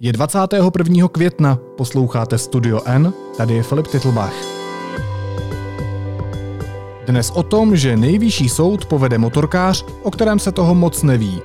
Je 0.00 0.12
21. 0.12 1.08
května, 1.08 1.58
posloucháte 1.76 2.38
Studio 2.38 2.80
N, 2.84 3.12
tady 3.36 3.54
je 3.54 3.62
Filip 3.62 3.86
Titlbach. 3.86 4.34
Dnes 7.06 7.30
o 7.30 7.42
tom, 7.42 7.76
že 7.76 7.96
nejvyšší 7.96 8.48
soud 8.48 8.86
povede 8.86 9.18
motorkář, 9.18 9.84
o 10.02 10.10
kterém 10.10 10.38
se 10.38 10.52
toho 10.52 10.74
moc 10.74 11.02
neví. 11.02 11.42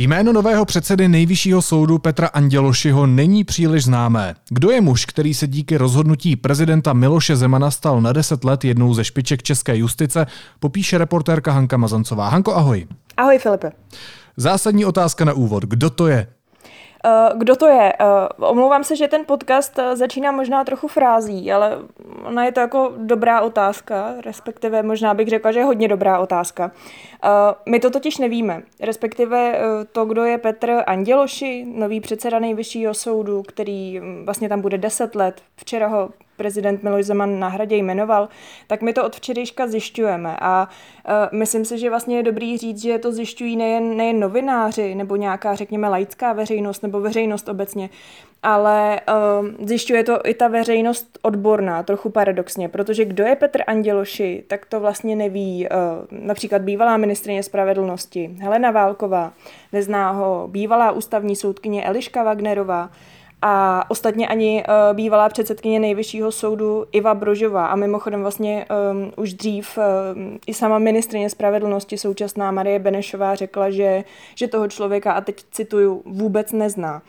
Jméno 0.00 0.32
nového 0.32 0.64
předsedy 0.64 1.08
nejvyššího 1.08 1.62
soudu 1.62 1.98
Petra 1.98 2.26
Andělošiho 2.26 3.06
není 3.06 3.44
příliš 3.44 3.84
známé. 3.84 4.34
Kdo 4.48 4.70
je 4.70 4.80
muž, 4.80 5.06
který 5.06 5.34
se 5.34 5.46
díky 5.46 5.76
rozhodnutí 5.76 6.36
prezidenta 6.36 6.92
Miloše 6.92 7.36
Zemana 7.36 7.70
stal 7.70 8.00
na 8.00 8.12
10 8.12 8.44
let 8.44 8.64
jednou 8.64 8.94
ze 8.94 9.04
špiček 9.04 9.42
české 9.42 9.76
justice, 9.76 10.26
popíše 10.60 10.98
reportérka 10.98 11.52
Hanka 11.52 11.76
Mazancová. 11.76 12.28
Hanko, 12.28 12.54
ahoj. 12.54 12.86
Ahoj 13.16 13.38
Filipe. 13.38 13.72
Zásadní 14.36 14.84
otázka 14.84 15.24
na 15.24 15.32
úvod. 15.32 15.64
Kdo 15.64 15.90
to 15.90 16.06
je? 16.06 16.26
Uh, 17.04 17.38
kdo 17.38 17.56
to 17.56 17.66
je? 17.66 17.92
Uh, 18.00 18.48
omlouvám 18.48 18.84
se, 18.84 18.96
že 18.96 19.08
ten 19.08 19.24
podcast 19.24 19.78
uh, 19.78 19.84
začíná 19.94 20.32
možná 20.32 20.64
trochu 20.64 20.88
frází, 20.88 21.52
ale 21.52 21.78
ona 22.24 22.44
je 22.44 22.52
to 22.52 22.60
jako 22.60 22.92
dobrá 22.96 23.40
otázka, 23.40 24.14
respektive 24.24 24.82
možná 24.82 25.14
bych 25.14 25.28
řekla, 25.28 25.52
že 25.52 25.58
je 25.58 25.64
hodně 25.64 25.88
dobrá 25.88 26.18
otázka. 26.18 26.70
My 27.68 27.80
to 27.80 27.90
totiž 27.90 28.18
nevíme, 28.18 28.62
respektive 28.80 29.60
to, 29.92 30.04
kdo 30.04 30.24
je 30.24 30.38
Petr 30.38 30.82
Anděloši, 30.86 31.64
nový 31.74 32.00
předseda 32.00 32.38
nejvyššího 32.38 32.94
soudu, 32.94 33.42
který 33.42 34.00
mm, 34.00 34.24
vlastně 34.24 34.48
tam 34.48 34.60
bude 34.60 34.78
10 34.78 35.14
let. 35.14 35.42
Včera 35.56 35.86
ho 35.86 36.10
prezident 36.40 36.82
Miloš 36.82 37.04
Zeman 37.04 37.38
na 37.38 37.48
hradě 37.48 37.76
jmenoval, 37.76 38.28
tak 38.66 38.82
my 38.82 38.92
to 38.92 39.04
od 39.04 39.16
včerejška 39.16 39.66
zjišťujeme. 39.66 40.36
A 40.40 40.68
uh, 40.68 41.38
myslím 41.38 41.64
si, 41.64 41.78
že 41.78 41.90
vlastně 41.90 42.16
je 42.16 42.22
dobrý 42.22 42.58
říct, 42.58 42.82
že 42.82 42.98
to 42.98 43.12
zjišťují 43.12 43.56
nejen, 43.56 43.96
nejen 43.96 44.20
novináři 44.20 44.94
nebo 44.94 45.16
nějaká, 45.16 45.54
řekněme, 45.54 45.88
laická 45.88 46.32
veřejnost 46.32 46.82
nebo 46.82 47.00
veřejnost 47.00 47.48
obecně, 47.48 47.90
ale 48.42 49.00
uh, 49.40 49.66
zjišťuje 49.68 50.04
to 50.04 50.18
i 50.24 50.34
ta 50.34 50.48
veřejnost 50.48 51.18
odborná, 51.22 51.82
trochu 51.82 52.10
paradoxně, 52.10 52.68
protože 52.68 53.04
kdo 53.04 53.24
je 53.24 53.36
Petr 53.36 53.60
Anděloši, 53.66 54.44
tak 54.46 54.66
to 54.66 54.80
vlastně 54.80 55.16
neví 55.16 55.68
uh, 55.68 56.18
například 56.26 56.62
bývalá 56.62 56.96
ministrině 56.96 57.42
spravedlnosti 57.42 58.30
Helena 58.40 58.70
Válková, 58.70 59.32
nezná 59.72 60.10
ho 60.10 60.48
bývalá 60.50 60.92
ústavní 60.92 61.36
soudkyně 61.36 61.84
Eliška 61.84 62.22
Wagnerová, 62.22 62.90
a 63.42 63.84
ostatně 63.90 64.28
ani 64.28 64.64
uh, 64.68 64.96
bývalá 64.96 65.28
předsedkyně 65.28 65.80
nejvyššího 65.80 66.32
soudu 66.32 66.86
Iva 66.92 67.14
Brožová 67.14 67.66
a 67.66 67.76
mimochodem 67.76 68.22
vlastně 68.22 68.66
um, 68.92 69.12
už 69.16 69.34
dřív 69.34 69.78
um, 69.78 70.38
i 70.46 70.54
sama 70.54 70.78
ministrině 70.78 71.30
spravedlnosti 71.30 71.98
současná 71.98 72.50
Marie 72.50 72.78
Benešová 72.78 73.34
řekla, 73.34 73.70
že, 73.70 74.04
že 74.34 74.48
toho 74.48 74.68
člověka, 74.68 75.12
a 75.12 75.20
teď 75.20 75.44
cituju, 75.50 76.02
vůbec 76.04 76.52
nezná. 76.52 77.02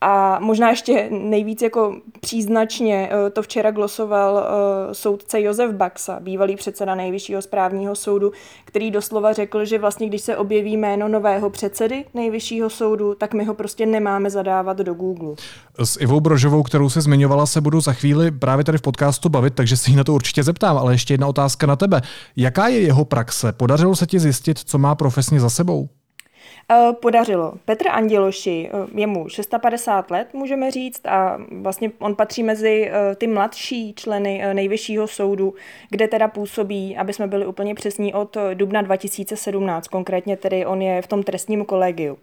A 0.00 0.38
možná 0.40 0.70
ještě 0.70 1.08
nejvíc 1.10 1.62
jako 1.62 1.96
příznačně 2.20 3.10
eh, 3.12 3.30
to 3.30 3.42
včera 3.42 3.70
glosoval 3.70 4.38
eh, 4.38 4.94
soudce 4.94 5.40
Josef 5.40 5.72
Baxa, 5.72 6.20
bývalý 6.20 6.56
předseda 6.56 6.94
nejvyššího 6.94 7.42
správního 7.42 7.94
soudu, 7.94 8.32
který 8.64 8.90
doslova 8.90 9.32
řekl, 9.32 9.64
že 9.64 9.78
vlastně 9.78 10.08
když 10.08 10.20
se 10.20 10.36
objeví 10.36 10.76
jméno 10.76 11.08
nového 11.08 11.50
předsedy 11.50 12.04
nejvyššího 12.14 12.70
soudu, 12.70 13.14
tak 13.14 13.34
my 13.34 13.44
ho 13.44 13.54
prostě 13.54 13.86
nemáme 13.86 14.30
zadávat 14.30 14.76
do 14.76 14.94
Google. 14.94 15.34
S 15.84 16.00
Ivou 16.00 16.20
Brožovou, 16.20 16.62
kterou 16.62 16.90
se 16.90 17.00
zmiňovala, 17.00 17.46
se 17.46 17.60
budu 17.60 17.80
za 17.80 17.92
chvíli 17.92 18.30
právě 18.30 18.64
tady 18.64 18.78
v 18.78 18.82
podcastu 18.82 19.28
bavit, 19.28 19.54
takže 19.54 19.76
si 19.76 19.96
na 19.96 20.04
to 20.04 20.14
určitě 20.14 20.42
zeptám, 20.42 20.78
ale 20.78 20.94
ještě 20.94 21.14
jedna 21.14 21.26
otázka 21.26 21.66
na 21.66 21.76
tebe. 21.76 22.00
Jaká 22.36 22.68
je 22.68 22.80
jeho 22.80 23.04
praxe? 23.04 23.52
Podařilo 23.52 23.96
se 23.96 24.06
ti 24.06 24.18
zjistit, 24.18 24.58
co 24.58 24.78
má 24.78 24.94
profesně 24.94 25.40
za 25.40 25.50
sebou? 25.50 25.88
Eh, 26.70 26.92
podařilo. 26.92 27.52
Petr 27.64 27.88
Anděloši, 27.88 28.70
eh, 28.72 28.86
je 28.94 29.06
mu 29.06 29.28
650 29.28 30.10
let, 30.10 30.28
můžeme 30.32 30.70
říct, 30.70 31.06
a 31.06 31.38
vlastně 31.50 31.90
on 31.98 32.14
patří 32.14 32.42
mezi 32.42 32.90
eh, 32.92 33.14
ty 33.14 33.26
mladší 33.26 33.94
členy 33.94 34.42
nejvyššího 34.52 35.06
soudu, 35.06 35.54
kde 35.90 36.08
teda 36.08 36.28
působí, 36.28 36.96
aby 36.96 37.12
jsme 37.12 37.26
byli 37.26 37.46
úplně 37.46 37.74
přesní, 37.74 38.14
od 38.14 38.36
dubna 38.54 38.82
2017, 38.82 39.88
konkrétně 39.88 40.36
tedy 40.36 40.66
on 40.66 40.82
je 40.82 41.02
v 41.02 41.06
tom 41.06 41.22
trestním 41.22 41.64
kolegiu. 41.64 42.18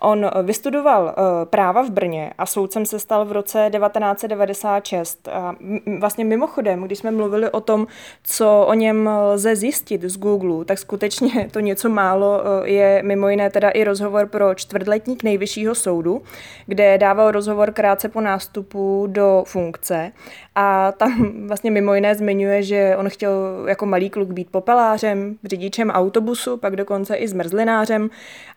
On 0.00 0.30
vystudoval 0.42 1.14
práva 1.44 1.82
v 1.82 1.90
Brně 1.90 2.32
a 2.38 2.46
soudcem 2.46 2.86
se 2.86 2.98
stal 2.98 3.24
v 3.24 3.32
roce 3.32 3.70
1996. 3.72 5.28
A 5.28 5.54
vlastně 5.98 6.24
mimochodem, 6.24 6.82
když 6.82 6.98
jsme 6.98 7.10
mluvili 7.10 7.50
o 7.50 7.60
tom, 7.60 7.86
co 8.22 8.64
o 8.66 8.74
něm 8.74 9.08
lze 9.32 9.56
zjistit 9.56 10.02
z 10.02 10.18
Google, 10.18 10.64
tak 10.64 10.78
skutečně 10.78 11.48
to 11.52 11.60
něco 11.60 11.88
málo 11.88 12.40
je 12.64 13.02
mimo 13.02 13.28
jiné 13.28 13.50
teda 13.50 13.70
i 13.70 13.81
rozhovor 13.84 14.26
pro 14.26 14.54
čtvrtletník 14.54 15.22
nejvyššího 15.22 15.74
soudu, 15.74 16.22
kde 16.66 16.98
dával 16.98 17.30
rozhovor 17.30 17.72
krátce 17.72 18.08
po 18.08 18.20
nástupu 18.20 19.06
do 19.10 19.44
funkce 19.46 20.12
a 20.54 20.92
tam 20.92 21.32
vlastně 21.48 21.70
mimo 21.70 21.94
jiné 21.94 22.14
zmiňuje, 22.14 22.62
že 22.62 22.96
on 22.96 23.08
chtěl 23.08 23.64
jako 23.68 23.86
malý 23.86 24.10
kluk 24.10 24.28
být 24.28 24.50
popelářem, 24.50 25.36
řidičem 25.44 25.90
autobusu, 25.90 26.56
pak 26.56 26.76
dokonce 26.76 27.16
i 27.16 27.28
zmrzlinářem 27.28 28.10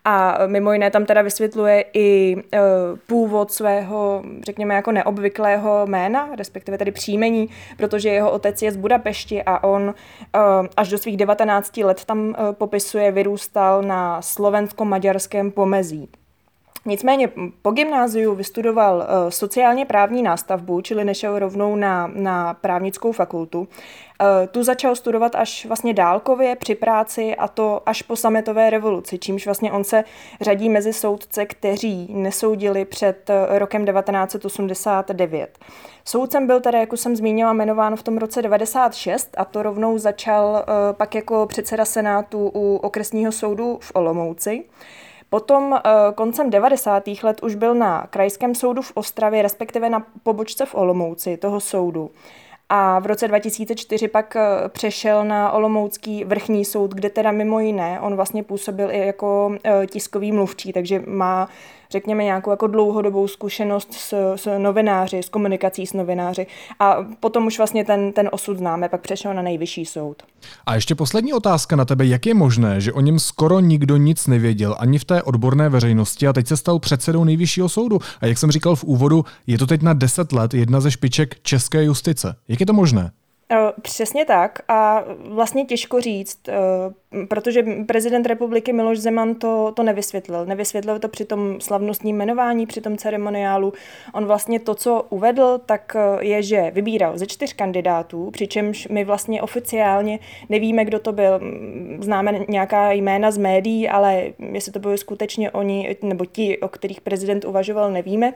a 0.05 0.37
mimo 0.47 0.73
jiné 0.73 0.91
tam 0.91 1.05
teda 1.05 1.21
vysvětluje 1.21 1.85
i 1.93 2.35
e, 2.53 2.59
původ 3.07 3.51
svého, 3.51 4.23
řekněme, 4.45 4.75
jako 4.75 4.91
neobvyklého 4.91 5.85
jména, 5.85 6.29
respektive 6.37 6.77
tedy 6.77 6.91
příjmení, 6.91 7.49
protože 7.77 8.09
jeho 8.09 8.31
otec 8.31 8.61
je 8.61 8.71
z 8.71 8.77
Budapešti 8.77 9.43
a 9.43 9.63
on 9.63 9.89
e, 9.89 9.93
až 10.77 10.89
do 10.89 10.97
svých 10.97 11.17
19 11.17 11.77
let 11.77 12.05
tam 12.05 12.35
e, 12.37 12.53
popisuje, 12.53 13.11
vyrůstal 13.11 13.81
na 13.81 14.21
slovensko-maďarském 14.21 15.51
pomezí. 15.51 16.09
Nicméně 16.87 17.29
po 17.61 17.71
gymnáziu 17.71 18.35
vystudoval 18.35 18.97
uh, 18.97 19.29
sociálně 19.29 19.85
právní 19.85 20.23
nástavbu, 20.23 20.81
čili 20.81 21.05
nešel 21.05 21.39
rovnou 21.39 21.75
na, 21.75 22.11
na 22.15 22.53
právnickou 22.53 23.11
fakultu. 23.11 23.59
Uh, 23.59 23.67
tu 24.51 24.63
začal 24.63 24.95
studovat 24.95 25.35
až 25.35 25.65
vlastně 25.65 25.93
dálkově 25.93 26.55
při 26.55 26.75
práci 26.75 27.35
a 27.35 27.47
to 27.47 27.81
až 27.85 28.01
po 28.01 28.15
sametové 28.15 28.69
revoluci, 28.69 29.17
čímž 29.19 29.45
vlastně 29.45 29.71
on 29.71 29.83
se 29.83 30.03
řadí 30.41 30.69
mezi 30.69 30.93
soudce, 30.93 31.45
kteří 31.45 32.07
nesoudili 32.13 32.85
před 32.85 33.29
uh, 33.29 33.57
rokem 33.57 33.85
1989. 33.85 35.59
Soudcem 36.05 36.47
byl 36.47 36.61
tedy, 36.61 36.77
jak 36.77 36.93
už 36.93 36.99
jsem 36.99 37.15
zmínila, 37.15 37.53
jmenován 37.53 37.95
v 37.95 38.03
tom 38.03 38.17
roce 38.17 38.41
96 38.41 39.29
a 39.37 39.45
to 39.45 39.63
rovnou 39.63 39.97
začal 39.97 40.65
pak 40.91 41.15
jako 41.15 41.45
předseda 41.45 41.85
senátu 41.85 42.51
u 42.53 42.75
okresního 42.75 43.31
soudu 43.31 43.77
v 43.81 43.91
Olomouci. 43.95 44.63
Potom 45.29 45.73
eh, 45.73 45.79
koncem 46.15 46.49
90. 46.49 47.03
let 47.23 47.43
už 47.43 47.55
byl 47.55 47.75
na 47.75 48.07
Krajském 48.09 48.55
soudu 48.55 48.81
v 48.81 48.91
Ostravě, 48.95 49.41
respektive 49.41 49.89
na 49.89 50.05
pobočce 50.23 50.65
v 50.65 50.75
Olomouci 50.75 51.37
toho 51.37 51.59
soudu. 51.59 52.11
A 52.69 52.99
v 52.99 53.05
roce 53.05 53.27
2004 53.27 54.07
pak 54.07 54.35
eh, 54.35 54.69
přešel 54.69 55.25
na 55.25 55.51
Olomoucký 55.51 56.23
vrchní 56.23 56.65
soud, 56.65 56.91
kde 56.91 57.09
teda 57.09 57.31
mimo 57.31 57.59
jiné 57.59 57.99
on 57.99 58.15
vlastně 58.15 58.43
působil 58.43 58.91
i 58.91 59.07
jako 59.07 59.55
eh, 59.63 59.87
tiskový 59.87 60.31
mluvčí, 60.31 60.73
takže 60.73 61.03
má 61.07 61.49
řekněme, 61.91 62.23
nějakou 62.23 62.49
jako 62.49 62.67
dlouhodobou 62.67 63.27
zkušenost 63.27 63.93
s, 63.93 64.35
s 64.35 64.57
novináři, 64.57 65.23
s 65.23 65.29
komunikací 65.29 65.87
s 65.87 65.93
novináři. 65.93 66.47
A 66.79 66.97
potom 67.19 67.45
už 67.45 67.57
vlastně 67.57 67.85
ten, 67.85 68.13
ten 68.13 68.29
osud 68.31 68.57
známe, 68.57 68.89
pak 68.89 69.01
přešel 69.01 69.33
na 69.33 69.41
nejvyšší 69.41 69.85
soud. 69.85 70.23
A 70.65 70.75
ještě 70.75 70.95
poslední 70.95 71.33
otázka 71.33 71.75
na 71.75 71.85
tebe. 71.85 72.05
Jak 72.05 72.25
je 72.25 72.33
možné, 72.33 72.81
že 72.81 72.93
o 72.93 73.01
něm 73.01 73.19
skoro 73.19 73.59
nikdo 73.59 73.97
nic 73.97 74.27
nevěděl, 74.27 74.75
ani 74.79 74.99
v 74.99 75.05
té 75.05 75.23
odborné 75.23 75.69
veřejnosti 75.69 76.27
a 76.27 76.33
teď 76.33 76.47
se 76.47 76.57
stal 76.57 76.79
předsedou 76.79 77.23
nejvyššího 77.23 77.69
soudu? 77.69 77.99
A 78.21 78.25
jak 78.25 78.37
jsem 78.37 78.51
říkal 78.51 78.75
v 78.75 78.83
úvodu, 78.83 79.25
je 79.47 79.57
to 79.57 79.67
teď 79.67 79.81
na 79.81 79.93
10 79.93 80.31
let 80.31 80.53
jedna 80.53 80.81
ze 80.81 80.91
špiček 80.91 81.41
české 81.41 81.83
justice. 81.83 82.35
Jak 82.47 82.59
je 82.59 82.65
to 82.65 82.73
možné? 82.73 83.11
Eh, 83.51 83.57
přesně 83.81 84.25
tak 84.25 84.59
a 84.67 85.03
vlastně 85.17 85.65
těžko 85.65 86.01
říct, 86.01 86.49
eh, 86.49 86.55
protože 87.27 87.65
prezident 87.87 88.25
republiky 88.25 88.73
Miloš 88.73 88.99
Zeman 88.99 89.35
to, 89.35 89.73
to 89.75 89.83
nevysvětlil. 89.83 90.45
Nevysvětlil 90.45 90.99
to 90.99 91.07
při 91.09 91.25
tom 91.25 91.61
slavnostním 91.61 92.15
jmenování, 92.15 92.65
při 92.65 92.81
tom 92.81 92.97
ceremoniálu. 92.97 93.73
On 94.13 94.25
vlastně 94.25 94.59
to, 94.59 94.75
co 94.75 95.05
uvedl, 95.09 95.59
tak 95.65 95.95
eh, 95.95 96.25
je, 96.25 96.43
že 96.43 96.71
vybíral 96.71 97.17
ze 97.17 97.25
čtyř 97.27 97.53
kandidátů, 97.53 98.31
přičemž 98.31 98.87
my 98.87 99.03
vlastně 99.03 99.41
oficiálně 99.41 100.19
nevíme, 100.49 100.85
kdo 100.85 100.99
to 100.99 101.11
byl. 101.11 101.39
Známe 101.99 102.39
nějaká 102.49 102.91
jména 102.91 103.31
z 103.31 103.37
médií, 103.37 103.89
ale 103.89 104.23
jestli 104.51 104.71
to 104.71 104.79
byli 104.79 104.97
skutečně 104.97 105.51
oni, 105.51 105.95
nebo 106.01 106.25
ti, 106.25 106.57
o 106.57 106.67
kterých 106.67 107.01
prezident 107.01 107.45
uvažoval, 107.45 107.91
nevíme. 107.91 108.33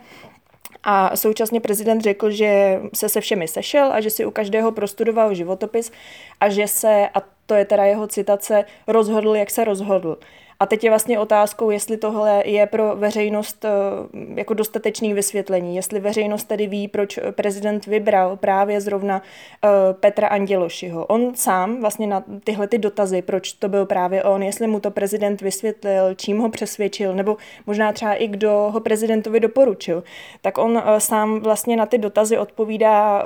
A 0.83 1.17
současně 1.17 1.59
prezident 1.59 2.01
řekl, 2.01 2.31
že 2.31 2.81
se 2.93 3.09
se 3.09 3.21
všemi 3.21 3.47
sešel 3.47 3.93
a 3.93 4.01
že 4.01 4.09
si 4.09 4.25
u 4.25 4.31
každého 4.31 4.71
prostudoval 4.71 5.33
životopis 5.33 5.91
a 6.39 6.49
že 6.49 6.67
se, 6.67 7.09
a 7.13 7.21
to 7.45 7.55
je 7.55 7.65
teda 7.65 7.83
jeho 7.83 8.07
citace, 8.07 8.65
rozhodl, 8.87 9.35
jak 9.35 9.49
se 9.49 9.63
rozhodl. 9.63 10.17
A 10.61 10.65
teď 10.65 10.83
je 10.83 10.89
vlastně 10.89 11.19
otázkou, 11.19 11.69
jestli 11.69 11.97
tohle 11.97 12.43
je 12.45 12.65
pro 12.65 12.95
veřejnost 12.95 13.65
eh, 13.65 13.69
jako 14.35 14.53
dostatečný 14.53 15.13
vysvětlení, 15.13 15.75
jestli 15.75 15.99
veřejnost 15.99 16.43
tedy 16.43 16.67
ví, 16.67 16.87
proč 16.87 17.19
prezident 17.31 17.85
vybral 17.85 18.37
právě 18.37 18.81
zrovna 18.81 19.21
eh, 19.21 19.69
Petra 19.93 20.27
Andělošiho. 20.27 21.05
On 21.05 21.35
sám 21.35 21.81
vlastně 21.81 22.07
na 22.07 22.23
tyhle 22.43 22.67
ty 22.67 22.77
dotazy, 22.77 23.21
proč 23.21 23.53
to 23.53 23.69
byl 23.69 23.85
právě 23.85 24.23
on, 24.23 24.43
jestli 24.43 24.67
mu 24.67 24.79
to 24.79 24.91
prezident 24.91 25.41
vysvětlil, 25.41 26.15
čím 26.15 26.39
ho 26.39 26.49
přesvědčil, 26.49 27.15
nebo 27.15 27.37
možná 27.67 27.93
třeba 27.93 28.13
i 28.13 28.27
kdo 28.27 28.51
ho 28.73 28.79
prezidentovi 28.79 29.39
doporučil, 29.39 30.03
tak 30.41 30.57
on 30.57 30.83
sám 30.97 31.39
vlastně 31.39 31.77
na 31.77 31.85
ty 31.85 31.97
dotazy 31.97 32.37
odpovídá 32.37 33.23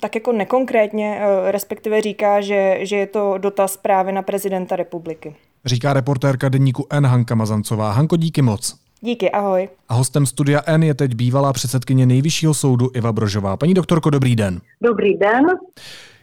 tak 0.00 0.14
jako 0.14 0.32
nekonkrétně, 0.32 1.20
respektive 1.46 2.00
říká, 2.00 2.40
že, 2.40 2.78
že 2.80 2.96
je 2.96 3.06
to 3.06 3.38
dotaz 3.38 3.76
právě 3.76 4.12
na 4.12 4.22
prezidenta 4.22 4.76
republiky. 4.76 5.34
Říká 5.66 5.92
reportérka 5.92 6.48
deníku 6.48 6.86
N. 6.90 7.06
Hanka 7.06 7.34
Mazancová. 7.34 7.92
Hanko, 7.92 8.16
díky 8.16 8.42
moc. 8.42 8.74
Díky, 9.00 9.30
ahoj. 9.30 9.68
A 9.88 9.94
hostem 9.94 10.26
studia 10.26 10.60
N 10.66 10.82
je 10.82 10.94
teď 10.94 11.14
bývalá 11.14 11.52
předsedkyně 11.52 12.06
nejvyššího 12.06 12.54
soudu 12.54 12.90
Iva 12.94 13.12
Brožová. 13.12 13.56
Paní 13.56 13.74
doktorko, 13.74 14.10
dobrý 14.10 14.36
den. 14.36 14.60
Dobrý 14.80 15.16
den. 15.16 15.46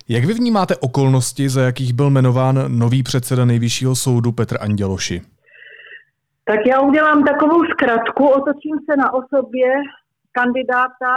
Jak 0.07 0.25
vy 0.25 0.33
vnímáte 0.33 0.77
okolnosti, 0.77 1.49
za 1.49 1.61
jakých 1.61 1.93
byl 1.93 2.09
jmenován 2.09 2.79
nový 2.79 3.03
předseda 3.03 3.45
nejvyššího 3.45 3.95
soudu 3.95 4.31
Petr 4.31 4.57
Anděloši? 4.61 5.21
Tak 6.45 6.59
já 6.65 6.81
udělám 6.81 7.23
takovou 7.23 7.63
zkratku, 7.65 8.27
otočím 8.27 8.75
se 8.89 8.97
na 8.97 9.13
osobě 9.13 9.67
kandidáta 10.31 11.13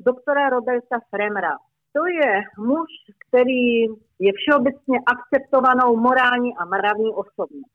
doktora 0.00 0.48
Roberta 0.48 0.96
Fremra. 1.10 1.52
To 1.92 2.06
je 2.06 2.42
muž, 2.58 2.90
který 3.28 3.86
je 4.20 4.32
všeobecně 4.32 4.98
akceptovanou 5.14 5.96
morální 5.96 6.56
a 6.56 6.64
mravní 6.64 7.10
osobnost. 7.10 7.72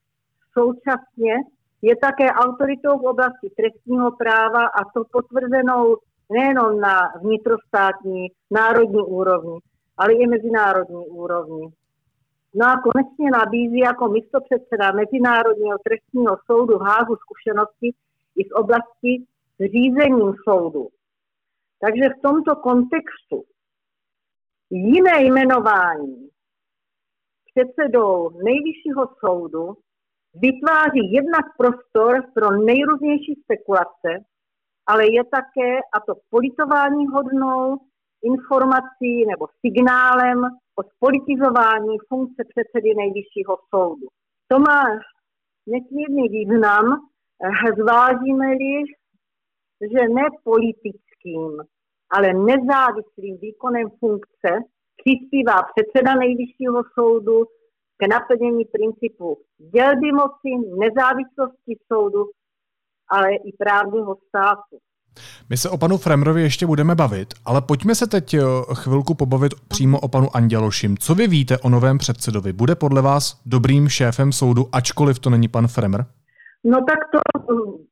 Současně 0.58 1.34
je 1.82 1.96
také 1.96 2.28
autoritou 2.32 3.00
v 3.00 3.06
oblasti 3.06 3.50
trestního 3.58 4.12
práva 4.12 4.66
a 4.66 4.84
to 4.94 5.04
potvrzenou 5.12 5.98
nejenom 6.30 6.80
na 6.80 7.14
vnitrostátní, 7.22 8.28
národní 8.52 9.02
úrovni, 9.02 9.60
ale 9.98 10.14
i 10.14 10.28
mezinárodní 10.28 11.08
úrovni. 11.08 11.70
No 12.56 12.66
a 12.66 12.82
konečně 12.82 13.32
nabízí 13.32 13.80
jako 13.80 14.08
místopředseda 14.08 14.92
Mezinárodního 14.92 15.78
trestního 15.84 16.38
soudu 16.46 16.78
v 16.78 16.82
Hágu 16.82 17.16
zkušenosti 17.16 17.94
i 18.36 18.44
z 18.50 18.52
oblasti 18.54 19.26
řízením 19.60 20.34
soudu. 20.50 20.88
Takže 21.80 22.10
v 22.10 22.22
tomto 22.22 22.56
kontextu 22.56 23.44
jiné 24.70 25.24
jmenování 25.24 26.25
předsedou 27.56 28.30
nejvyššího 28.30 29.10
soudu 29.20 29.74
vytváří 30.34 31.12
jednak 31.12 31.46
prostor 31.58 32.24
pro 32.34 32.52
nejrůznější 32.52 33.42
spekulace, 33.44 34.10
ale 34.88 35.04
je 35.06 35.24
také, 35.24 35.80
a 35.94 36.00
to 36.08 36.14
politování 36.30 37.08
hodnou, 37.08 37.78
informací 38.24 39.26
nebo 39.26 39.48
signálem 39.66 40.40
o 40.76 40.84
spolitizování 40.84 41.98
funkce 42.10 42.44
předsedy 42.52 42.96
nejvyššího 42.96 43.58
soudu. 43.70 44.08
To 44.48 44.60
má 44.60 44.84
nesmírný 45.68 46.30
význam, 46.30 46.86
zvážíme-li, 47.80 48.84
že 49.92 50.10
ne 50.18 50.26
politickým, 50.44 51.52
ale 52.10 52.28
nezávislým 52.34 53.38
výkonem 53.38 53.88
funkce 54.00 54.50
přispívá 55.02 55.58
předseda 55.72 56.16
nejvyššího 56.16 56.84
soudu 56.94 57.46
k 57.98 58.08
naplnění 58.08 58.66
principu 58.66 59.38
dělby 59.58 60.12
moci, 60.12 60.52
nezávislosti 60.84 61.74
soudu, 61.92 62.24
ale 63.10 63.30
i 63.36 63.52
právního 63.58 64.18
státu. 64.28 64.78
My 65.50 65.58
se 65.58 65.70
o 65.70 65.78
panu 65.78 65.98
Fremrovi 65.98 66.42
ještě 66.42 66.66
budeme 66.66 66.96
bavit, 66.96 67.34
ale 67.46 67.62
pojďme 67.62 67.96
se 67.96 68.08
teď 68.08 68.34
eh, 68.34 68.42
chvilku 68.74 69.16
pobavit 69.16 69.54
přímo 69.68 70.00
o 70.00 70.08
panu 70.08 70.28
Andělošim. 70.36 70.98
Co 70.98 71.16
vy 71.16 71.28
víte 71.28 71.58
o 71.58 71.70
novém 71.70 71.98
předsedovi? 71.98 72.54
Bude 72.54 72.76
podle 72.76 73.02
vás 73.02 73.42
dobrým 73.46 73.90
šéfem 73.90 74.32
soudu, 74.32 74.64
ačkoliv 74.72 75.20
to 75.20 75.30
není 75.30 75.48
pan 75.48 75.68
Fremr? 75.68 76.02
No 76.64 76.78
tak 76.90 77.00
to 77.14 77.20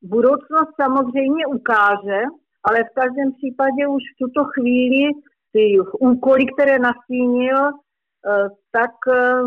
budoucnost 0.02 0.72
samozřejmě 0.82 1.46
ukáže, 1.48 2.20
ale 2.64 2.78
v 2.84 2.94
každém 2.96 3.30
případě 3.38 3.88
už 3.88 4.04
v 4.14 4.18
tuto 4.24 4.42
chvíli 4.54 5.10
ty 5.54 5.80
úkoly, 6.00 6.46
které 6.46 6.80
nastínil, 6.80 7.58
eh, 7.68 8.50
tak 8.72 8.92
eh, 9.14 9.42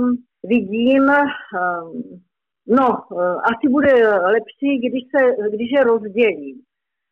vidím, 0.45 1.07
no, 2.67 2.87
asi 3.43 3.69
bude 3.71 3.93
lepší, 4.19 4.79
když, 4.79 5.03
se, 5.17 5.49
když 5.51 5.69
je 5.73 5.85
rozdělím 5.85 6.67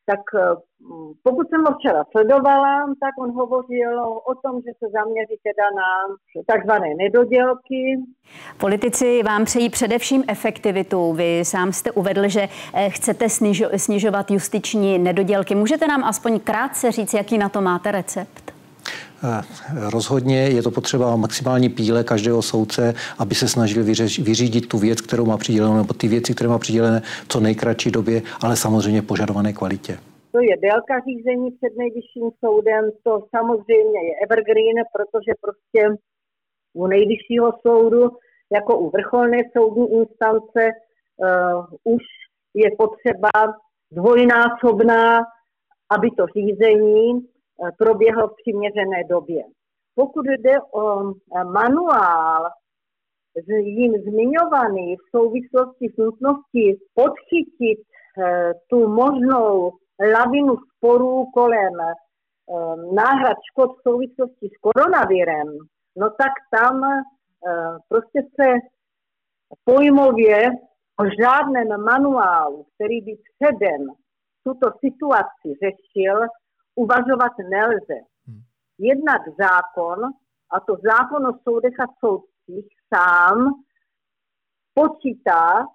tak 0.06 0.20
eh, 0.34 0.56
pokud 1.22 1.48
jsem 1.48 1.60
ho 1.64 1.78
včera 1.78 2.04
sledovala, 2.10 2.86
tak 3.00 3.14
on 3.22 3.30
hovořil 3.34 4.04
o 4.04 4.34
tom, 4.42 4.60
že 4.60 4.72
se 4.78 4.86
zaměří 4.92 5.36
teda 5.42 5.66
na 5.80 6.16
takzvané 6.46 6.94
nedodělky. 6.98 8.02
Politici 8.60 9.22
vám 9.22 9.44
přejí 9.44 9.70
především 9.70 10.24
efektivitu. 10.28 11.12
Vy 11.12 11.44
sám 11.44 11.72
jste 11.72 11.90
uvedl, 11.92 12.28
že 12.28 12.48
eh, 12.74 12.90
chcete 12.90 13.28
snižo, 13.28 13.66
snižovat 13.76 14.30
justiční 14.30 14.98
nedodělky. 14.98 15.54
Můžete 15.54 15.86
nám 15.86 16.04
aspoň 16.04 16.40
krátce 16.40 16.92
říct, 16.92 17.14
jaký 17.14 17.38
na 17.38 17.48
to 17.48 17.60
máte 17.60 17.92
recept? 17.92 18.43
Eh, 19.24 19.42
rozhodně 19.90 20.38
je 20.38 20.62
to 20.62 20.70
potřeba 20.70 21.16
maximální 21.16 21.68
píle 21.68 22.04
každého 22.04 22.42
soudce, 22.42 22.94
aby 23.18 23.34
se 23.34 23.48
snažil 23.48 23.84
vyřídit 24.18 24.68
tu 24.68 24.78
věc, 24.78 25.00
kterou 25.00 25.26
má 25.26 25.36
přidělenou, 25.36 25.76
nebo 25.76 25.94
ty 25.94 26.08
věci, 26.08 26.34
které 26.34 26.48
má 26.48 26.58
přidělené 26.58 27.02
co 27.28 27.40
nejkratší 27.40 27.90
době, 27.90 28.22
ale 28.42 28.56
samozřejmě 28.56 29.02
požadované 29.02 29.52
kvalitě. 29.52 29.98
To 30.32 30.40
je 30.40 30.56
délka 30.56 31.00
řízení 31.06 31.50
před 31.50 31.76
nejvyšším 31.78 32.30
soudem, 32.44 32.90
to 33.02 33.26
samozřejmě 33.36 34.00
je 34.08 34.14
evergreen, 34.24 34.76
protože 34.94 35.32
prostě 35.40 35.96
u 36.72 36.86
nejvyššího 36.86 37.52
soudu, 37.66 38.10
jako 38.54 38.78
u 38.78 38.90
vrcholné 38.90 39.38
soudní 39.56 39.92
instance, 39.92 40.60
uh, 41.16 41.94
už 41.94 42.02
je 42.54 42.70
potřeba 42.78 43.30
dvojnásobná, 43.92 45.18
aby 45.90 46.10
to 46.10 46.26
řízení 46.36 47.26
Eh, 47.62 47.70
proběhlo 47.78 48.28
v 48.28 48.36
přiměřené 48.36 49.04
době. 49.08 49.44
Pokud 49.94 50.26
jde 50.26 50.60
o 50.60 51.10
eh, 51.10 51.44
manuál, 51.44 52.50
jim 53.48 53.92
zmiňovaný 54.02 54.96
v 54.96 55.16
souvislosti 55.16 55.88
s 55.94 55.96
nutností 55.96 56.78
podchytit 56.94 57.80
eh, 58.18 58.52
tu 58.70 58.88
možnou 58.88 59.72
lavinu 60.12 60.56
sporů 60.56 61.26
kolem 61.34 61.72
náhrad 62.94 63.36
škod 63.50 63.70
v 63.78 63.82
souvislosti 63.82 64.48
s 64.48 64.56
koronavirem, 64.60 65.46
no 65.96 66.10
tak 66.10 66.32
tam 66.50 66.80
prostě 67.88 68.22
se 68.40 68.46
pojmově 69.64 70.50
o 71.00 71.04
žádném 71.20 71.80
manuálu, 71.84 72.66
který 72.74 73.00
by 73.00 73.12
předem 73.38 73.86
tuto 74.44 74.70
situaci 74.80 75.48
řešil, 75.62 76.20
uvažovat 76.74 77.32
nelze. 77.50 77.98
Hmm. 78.26 78.40
Jednak 78.78 79.22
zákon, 79.38 80.04
a 80.50 80.60
to 80.60 80.76
zákon 80.82 81.26
o 81.26 81.38
soudech 81.42 81.80
a 81.80 81.86
soudcích 82.00 82.68
sám 82.94 83.54
počítá 84.74 85.60
e, 85.60 85.66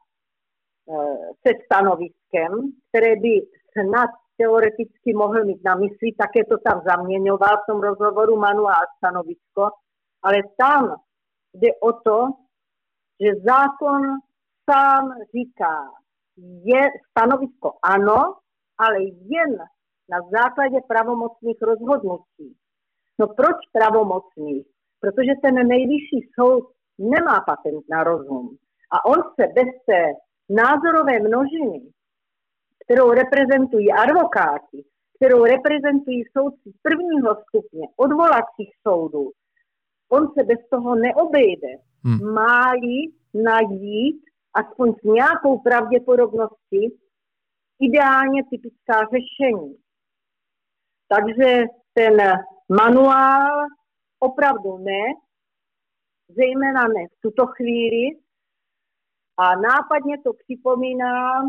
se 1.47 1.51
stanoviskem, 1.65 2.51
které 2.89 3.15
by 3.15 3.47
snad 3.71 4.09
teoreticky 4.37 5.13
mohl 5.13 5.45
mít 5.45 5.63
na 5.63 5.75
mysli, 5.75 6.11
také 6.17 6.45
to 6.45 6.57
tam 6.57 6.81
zaměňoval 6.85 7.57
v 7.57 7.71
tom 7.71 7.81
rozhovoru 7.81 8.37
manuál 8.37 8.83
stanovisko, 8.97 9.69
ale 10.23 10.37
tam 10.57 10.95
jde 11.53 11.67
o 11.81 11.91
to, 11.93 12.27
že 13.19 13.41
zákon 13.47 14.01
sám 14.71 15.13
říká, 15.35 15.91
je 16.63 16.89
stanovisko 17.09 17.73
ano, 17.83 18.35
ale 18.77 19.03
jen 19.03 19.57
na 20.11 20.17
základě 20.31 20.77
pravomocných 20.87 21.57
rozhodnutí. 21.61 22.55
No 23.19 23.27
proč 23.27 23.57
pravomocných? 23.71 24.67
Protože 24.99 25.31
ten 25.41 25.67
nejvyšší 25.67 26.29
soud 26.39 26.63
nemá 26.99 27.41
patent 27.45 27.83
na 27.89 28.03
rozum. 28.03 28.57
A 28.91 29.05
on 29.05 29.19
se 29.35 29.47
bez 29.47 29.69
té 29.85 30.13
názorové 30.49 31.19
množiny, 31.19 31.81
kterou 32.85 33.11
reprezentují 33.11 33.91
advokáti, 33.91 34.85
kterou 35.15 35.43
reprezentují 35.43 36.23
soudci 36.37 36.73
prvního 36.81 37.35
stupně, 37.47 37.87
odvolacích 37.95 38.71
soudů, 38.87 39.31
on 40.09 40.27
se 40.33 40.43
bez 40.43 40.59
toho 40.69 40.95
neobejde. 40.95 41.67
Hmm. 42.03 42.33
Má-li 42.33 42.99
najít 43.33 44.21
aspoň 44.53 44.93
s 44.93 45.03
nějakou 45.03 45.59
pravděpodobností 45.59 46.99
ideálně 47.79 48.43
typická 48.49 48.95
řešení. 49.13 49.75
Takže 51.09 51.63
ten 51.93 52.17
manuál 52.81 53.65
opravdu 54.19 54.77
ne, 54.77 55.03
zejména 56.29 56.87
ne 56.87 57.07
v 57.07 57.21
tuto 57.21 57.45
chvíli, 57.45 58.17
A 59.37 59.55
nápadně 59.55 60.17
to 60.23 60.33
připomíná 60.33 61.41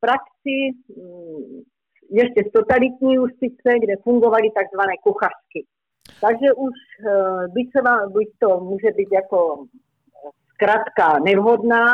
praxi 0.00 0.58
mm, 0.96 1.62
ještě 2.10 2.40
z 2.48 2.52
totalitní 2.52 3.14
justice, 3.14 3.70
kde 3.82 3.94
fungovaly 4.04 4.50
takzvané 4.50 4.92
kuchařky. 5.02 5.66
Takže 6.20 6.52
už 6.56 6.76
eh, 7.06 7.48
byť, 7.48 7.70
se 7.72 7.82
vám, 7.82 8.12
byť 8.12 8.28
to 8.38 8.60
může 8.60 8.90
být 8.96 9.08
jako 9.12 9.66
zkrátka 10.54 11.18
nevhodná, 11.18 11.86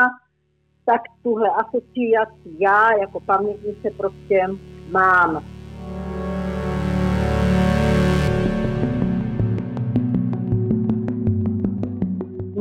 tak 0.85 1.01
tuhle 1.23 1.49
asociaci 1.49 2.49
já 2.59 2.97
jako 2.97 3.19
pamětnice 3.19 3.89
prostě 3.97 4.47
mám. 4.91 5.56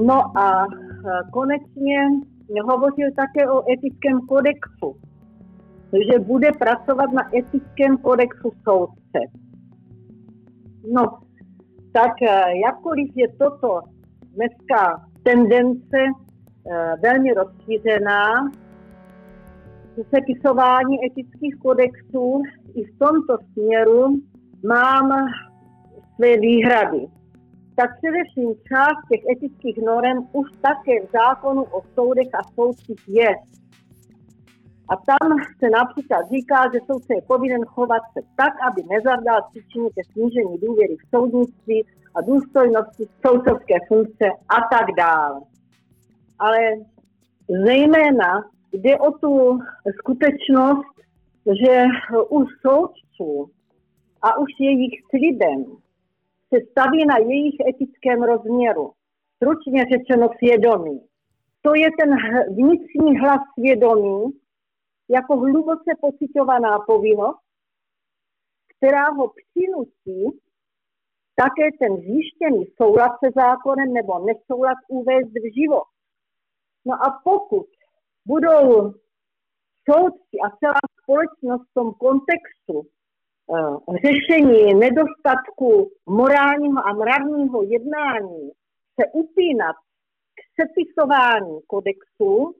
No 0.06 0.38
a 0.38 0.64
e, 0.64 0.66
konečně 1.32 1.98
hovořil 2.64 3.08
také 3.16 3.50
o 3.50 3.72
etickém 3.72 4.20
kodexu, 4.28 4.96
že 6.12 6.18
bude 6.18 6.52
pracovat 6.52 7.12
na 7.12 7.36
etickém 7.36 7.98
kodexu 7.98 8.50
soudce. 8.64 9.20
No, 10.92 11.18
tak 11.92 12.22
e, 12.22 12.58
jakkoliv 12.64 13.10
je 13.14 13.28
toto 13.38 13.80
dneska 14.34 15.06
tendence 15.22 15.98
e, 15.98 16.10
velmi 17.02 17.34
rozšířená, 17.34 18.50
sepisování 20.14 20.96
etických 21.06 21.56
kodexů, 21.56 22.42
i 22.74 22.84
v 22.84 22.98
tomto 22.98 23.38
směru 23.52 24.20
mám 24.68 25.28
své 26.16 26.36
výhrady 26.36 27.06
tak 27.76 27.90
především 27.98 28.54
část 28.68 29.00
těch 29.10 29.22
etických 29.32 29.78
norm 29.78 30.28
už 30.32 30.46
také 30.60 31.06
v 31.06 31.10
zákonu 31.12 31.62
o 31.62 31.82
soudech 31.94 32.28
a 32.34 32.42
soudcích 32.54 33.02
je. 33.08 33.30
A 34.88 34.94
tam 34.96 35.36
se 35.58 35.70
například 35.70 36.28
říká, 36.28 36.58
že 36.72 36.86
soudce 36.86 37.14
je 37.14 37.22
povinen 37.22 37.64
chovat 37.64 38.02
se 38.12 38.20
tak, 38.36 38.52
aby 38.66 38.82
nezavdal 38.94 39.40
příčinu 39.50 39.88
ke 39.88 40.02
snížení 40.12 40.58
důvěry 40.58 40.96
v 40.96 41.08
soudnictví 41.14 41.84
a 42.14 42.20
důstojnosti 42.20 43.04
soudcovské 43.26 43.74
funkce 43.88 44.26
a 44.48 44.56
tak 44.74 44.86
dále. 44.98 45.40
Ale 46.38 46.58
zejména 47.66 48.44
jde 48.72 48.98
o 48.98 49.10
tu 49.10 49.58
skutečnost, 49.98 50.94
že 51.46 51.84
u 52.30 52.44
soudců 52.62 53.50
a 54.22 54.38
už 54.38 54.50
jejich 54.60 54.94
slibem 55.10 55.64
se 56.54 56.60
staví 56.70 57.06
na 57.06 57.18
jejich 57.18 57.54
etickém 57.68 58.22
rozměru. 58.22 58.92
Stručně 59.36 59.84
řečeno 59.92 60.28
svědomí. 60.38 61.00
To 61.62 61.74
je 61.74 61.88
ten 61.98 62.10
vnitřní 62.54 63.18
hlas 63.18 63.40
svědomí 63.58 64.32
jako 65.08 65.36
hluboce 65.36 65.90
pocitovaná 66.00 66.78
povinnost, 66.78 67.40
která 68.76 69.10
ho 69.10 69.28
přinutí 69.28 70.40
také 71.34 71.62
ten 71.80 71.96
zjištěný 71.96 72.66
soulad 72.82 73.12
se 73.24 73.30
zákonem 73.34 73.92
nebo 73.92 74.26
nesoulad 74.26 74.78
uvést 74.88 75.28
v 75.28 75.52
život. 75.60 75.88
No 76.84 76.94
a 76.94 77.20
pokud 77.24 77.66
budou 78.26 78.92
soudci 79.90 80.36
a 80.44 80.56
celá 80.56 80.80
společnost 81.02 81.70
v 81.70 81.74
tom 81.74 81.94
kontextu 81.94 82.95
řešení 84.04 84.74
nedostatku 84.74 85.90
morálního 86.06 86.86
a 86.86 86.92
mravního 86.92 87.62
jednání 87.62 88.50
se 89.00 89.06
upínat 89.12 89.76
k 90.36 90.40
sepisování 90.60 91.60
kodexu, 91.66 92.54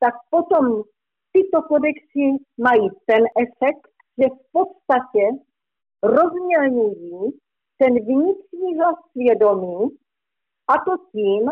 tak 0.00 0.14
potom 0.30 0.82
tyto 1.32 1.62
kodexy 1.62 2.26
mají 2.58 2.90
ten 3.06 3.24
efekt, 3.44 3.88
že 4.18 4.28
v 4.28 4.52
podstatě 4.52 5.24
rozmělňují 6.02 7.38
ten 7.78 7.94
vnitřní 7.94 8.76
hlas 8.78 8.96
svědomí 9.10 9.98
a 10.68 10.72
to 10.84 10.96
tím, 11.12 11.50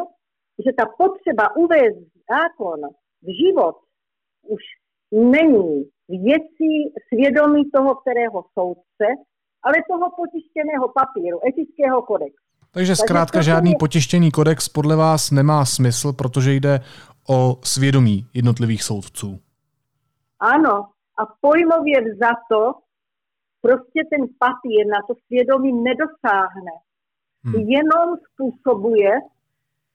že 0.65 0.73
ta 0.79 0.87
potřeba 0.99 1.57
uvést 1.57 1.99
zákon 2.31 2.81
v 3.23 3.29
život 3.43 3.77
už 4.43 4.63
není 5.13 5.91
věcí 6.09 6.73
svědomí 7.09 7.71
toho 7.71 7.95
kterého 7.95 8.45
soudce, 8.59 9.07
ale 9.63 9.75
toho 9.91 10.11
potištěného 10.17 10.89
papíru, 10.89 11.41
etického 11.49 12.03
kodexu. 12.03 12.47
Takže 12.71 12.97
zkrátka 12.97 13.43
žádný 13.43 13.75
potištěný 13.79 14.31
kodex 14.31 14.69
podle 14.69 14.97
vás 14.97 15.31
nemá 15.31 15.65
smysl, 15.65 16.13
protože 16.13 16.53
jde 16.53 16.81
o 17.29 17.57
svědomí 17.65 18.27
jednotlivých 18.35 18.83
soudců. 18.83 19.39
Ano, 20.41 20.77
a 21.19 21.23
pojmově 21.41 21.99
za 22.23 22.33
to 22.51 22.75
prostě 23.61 24.01
ten 24.13 24.23
papír 24.45 24.87
na 24.95 25.01
to 25.09 25.15
svědomí 25.27 25.73
nedosáhne. 25.89 26.75
Hmm. 27.45 27.55
Jenom 27.77 28.09
způsobuje, 28.27 29.13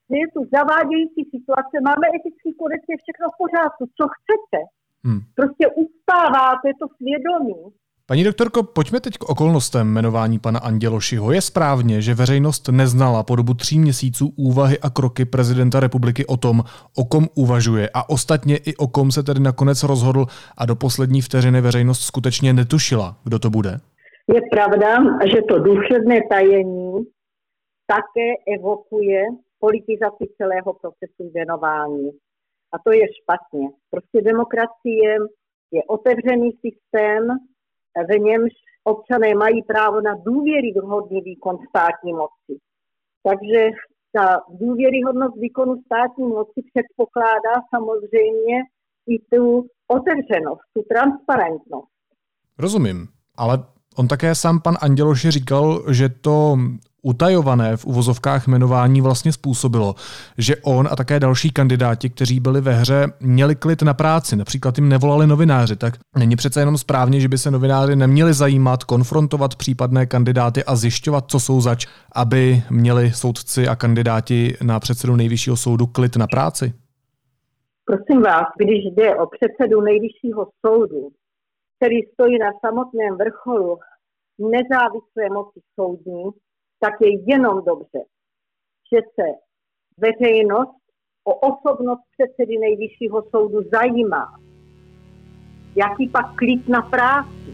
že 0.09 0.15
je 0.21 0.27
tu 0.35 0.41
zavádějící 0.57 1.21
situace, 1.35 1.75
máme 1.89 2.05
etický 2.17 2.49
kodex, 2.61 2.81
je 2.89 2.97
všechno 3.03 3.25
v 3.29 3.39
pořádku, 3.43 3.83
co 3.97 4.03
chcete. 4.15 4.59
Hmm. 5.05 5.19
Prostě 5.35 5.67
ustáváte 5.67 6.69
to 6.79 6.87
svědomí. 6.97 7.73
Paní 8.05 8.23
doktorko, 8.23 8.63
pojďme 8.63 8.99
teď 8.99 9.17
k 9.17 9.29
okolnostem 9.29 9.87
jmenování 9.87 10.39
pana 10.39 10.59
Andělošiho. 10.59 11.31
Je 11.31 11.41
správně, 11.41 12.01
že 12.01 12.13
veřejnost 12.13 12.69
neznala 12.69 13.23
po 13.23 13.35
dobu 13.35 13.53
tří 13.53 13.79
měsíců 13.79 14.33
úvahy 14.37 14.79
a 14.79 14.89
kroky 14.89 15.25
prezidenta 15.25 15.79
republiky 15.79 16.25
o 16.25 16.37
tom, 16.37 16.63
o 16.97 17.05
kom 17.05 17.25
uvažuje 17.35 17.89
a 17.93 18.09
ostatně 18.09 18.57
i 18.57 18.75
o 18.75 18.87
kom 18.87 19.11
se 19.11 19.23
tedy 19.23 19.39
nakonec 19.39 19.83
rozhodl 19.83 20.25
a 20.57 20.65
do 20.65 20.75
poslední 20.75 21.21
vteřiny 21.21 21.61
veřejnost 21.61 22.01
skutečně 22.01 22.53
netušila, 22.53 23.15
kdo 23.23 23.39
to 23.39 23.49
bude? 23.49 23.79
Je 24.35 24.41
pravda, 24.51 24.97
že 25.33 25.41
to 25.49 25.59
důsledné 25.59 26.19
tajení 26.29 26.93
také 27.87 28.55
evokuje 28.57 29.23
politizaci 29.59 30.25
celého 30.37 30.73
procesu 30.81 31.31
jmenování. 31.33 32.09
A 32.73 32.79
to 32.85 32.91
je 32.91 33.05
špatně. 33.21 33.69
Prostě 33.89 34.21
demokracie 34.21 35.09
je 35.71 35.81
otevřený 35.87 36.51
systém, 36.51 37.23
v 38.09 38.19
němž 38.19 38.51
občané 38.83 39.35
mají 39.35 39.63
právo 39.63 40.01
na 40.01 40.15
důvěryhodný 40.25 41.21
výkon 41.21 41.57
státní 41.69 42.13
moci. 42.13 42.53
Takže 43.23 43.69
ta 44.11 44.41
důvěryhodnost 44.49 45.37
výkonu 45.37 45.81
státní 45.85 46.27
moci 46.27 46.61
předpokládá 46.73 47.53
samozřejmě 47.75 48.57
i 49.07 49.19
tu 49.35 49.67
otevřenost, 49.87 50.61
tu 50.73 50.81
transparentnost. 50.89 51.91
Rozumím, 52.59 53.07
ale 53.37 53.63
on 53.97 54.07
také 54.07 54.35
sám 54.35 54.61
pan 54.61 54.75
Anděloši 54.81 55.31
říkal, 55.31 55.93
že 55.93 56.09
to 56.09 56.57
utajované 57.01 57.77
v 57.77 57.85
uvozovkách 57.85 58.47
jmenování 58.47 59.01
vlastně 59.01 59.31
způsobilo, 59.31 59.95
že 60.37 60.55
on 60.55 60.87
a 60.91 60.95
také 60.95 61.19
další 61.19 61.51
kandidáti, 61.51 62.09
kteří 62.09 62.39
byli 62.39 62.61
ve 62.61 62.73
hře, 62.73 63.07
měli 63.19 63.55
klid 63.55 63.81
na 63.81 63.93
práci, 63.93 64.35
například 64.35 64.77
jim 64.77 64.89
nevolali 64.89 65.27
novináři, 65.27 65.75
tak 65.75 65.93
není 66.17 66.35
přece 66.35 66.59
jenom 66.59 66.77
správně, 66.77 67.19
že 67.19 67.27
by 67.27 67.37
se 67.37 67.51
novináři 67.51 67.95
neměli 67.95 68.33
zajímat, 68.33 68.83
konfrontovat 68.83 69.55
případné 69.55 70.05
kandidáty 70.05 70.63
a 70.63 70.75
zjišťovat, 70.75 71.25
co 71.27 71.39
jsou 71.39 71.61
zač, 71.61 71.87
aby 72.15 72.63
měli 72.69 73.11
soudci 73.11 73.67
a 73.67 73.75
kandidáti 73.75 74.57
na 74.63 74.79
předsedu 74.79 75.15
nejvyššího 75.15 75.57
soudu 75.57 75.87
klid 75.87 76.15
na 76.15 76.27
práci? 76.27 76.73
Prosím 77.85 78.21
vás, 78.21 78.45
když 78.57 78.79
jde 78.95 79.15
o 79.15 79.27
předsedu 79.27 79.81
nejvyššího 79.81 80.47
soudu, 80.65 81.09
který 81.77 81.97
stojí 82.13 82.37
na 82.39 82.51
samotném 82.65 83.17
vrcholu 83.17 83.79
nezávislé 84.39 85.25
moci 85.33 85.59
soudní, 85.79 86.23
tak 86.83 86.93
je 87.01 87.09
jenom 87.33 87.65
dobře, 87.65 87.99
že 88.93 88.99
se 89.15 89.27
veřejnost 89.97 90.81
o 91.23 91.33
osobnost 91.33 92.01
předsedy 92.17 92.57
nejvyššího 92.57 93.23
soudu 93.29 93.59
zajímá. 93.73 94.39
Jaký 95.75 96.09
pak 96.09 96.35
klid 96.35 96.69
na 96.69 96.81
práci? 96.81 97.51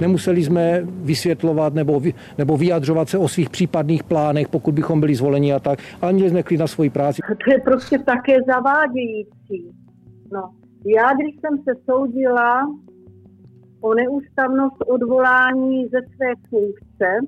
Nemuseli 0.00 0.44
jsme 0.44 0.82
vysvětlovat 0.84 1.74
nebo, 1.74 2.02
nebo 2.38 2.56
vyjadřovat 2.56 3.08
se 3.08 3.18
o 3.18 3.28
svých 3.28 3.50
případných 3.50 4.04
plánech, 4.04 4.48
pokud 4.48 4.74
bychom 4.74 5.00
byli 5.00 5.14
zvoleni 5.14 5.52
a 5.52 5.58
tak, 5.58 5.78
ale 6.00 6.12
měli 6.12 6.30
jsme 6.30 6.42
klid 6.42 6.58
na 6.58 6.66
svoji 6.66 6.90
práci. 6.90 7.22
To 7.44 7.52
je 7.52 7.60
prostě 7.60 7.98
také 7.98 8.36
zavádějící. 8.46 9.70
No, 10.32 10.54
já, 10.84 11.12
když 11.14 11.34
jsem 11.40 11.58
se 11.58 11.80
soudila 11.90 12.76
o 13.80 13.94
neústavnost 13.94 14.76
odvolání 14.86 15.88
ze 15.88 15.98
své 16.14 16.32
funkce 16.50 17.20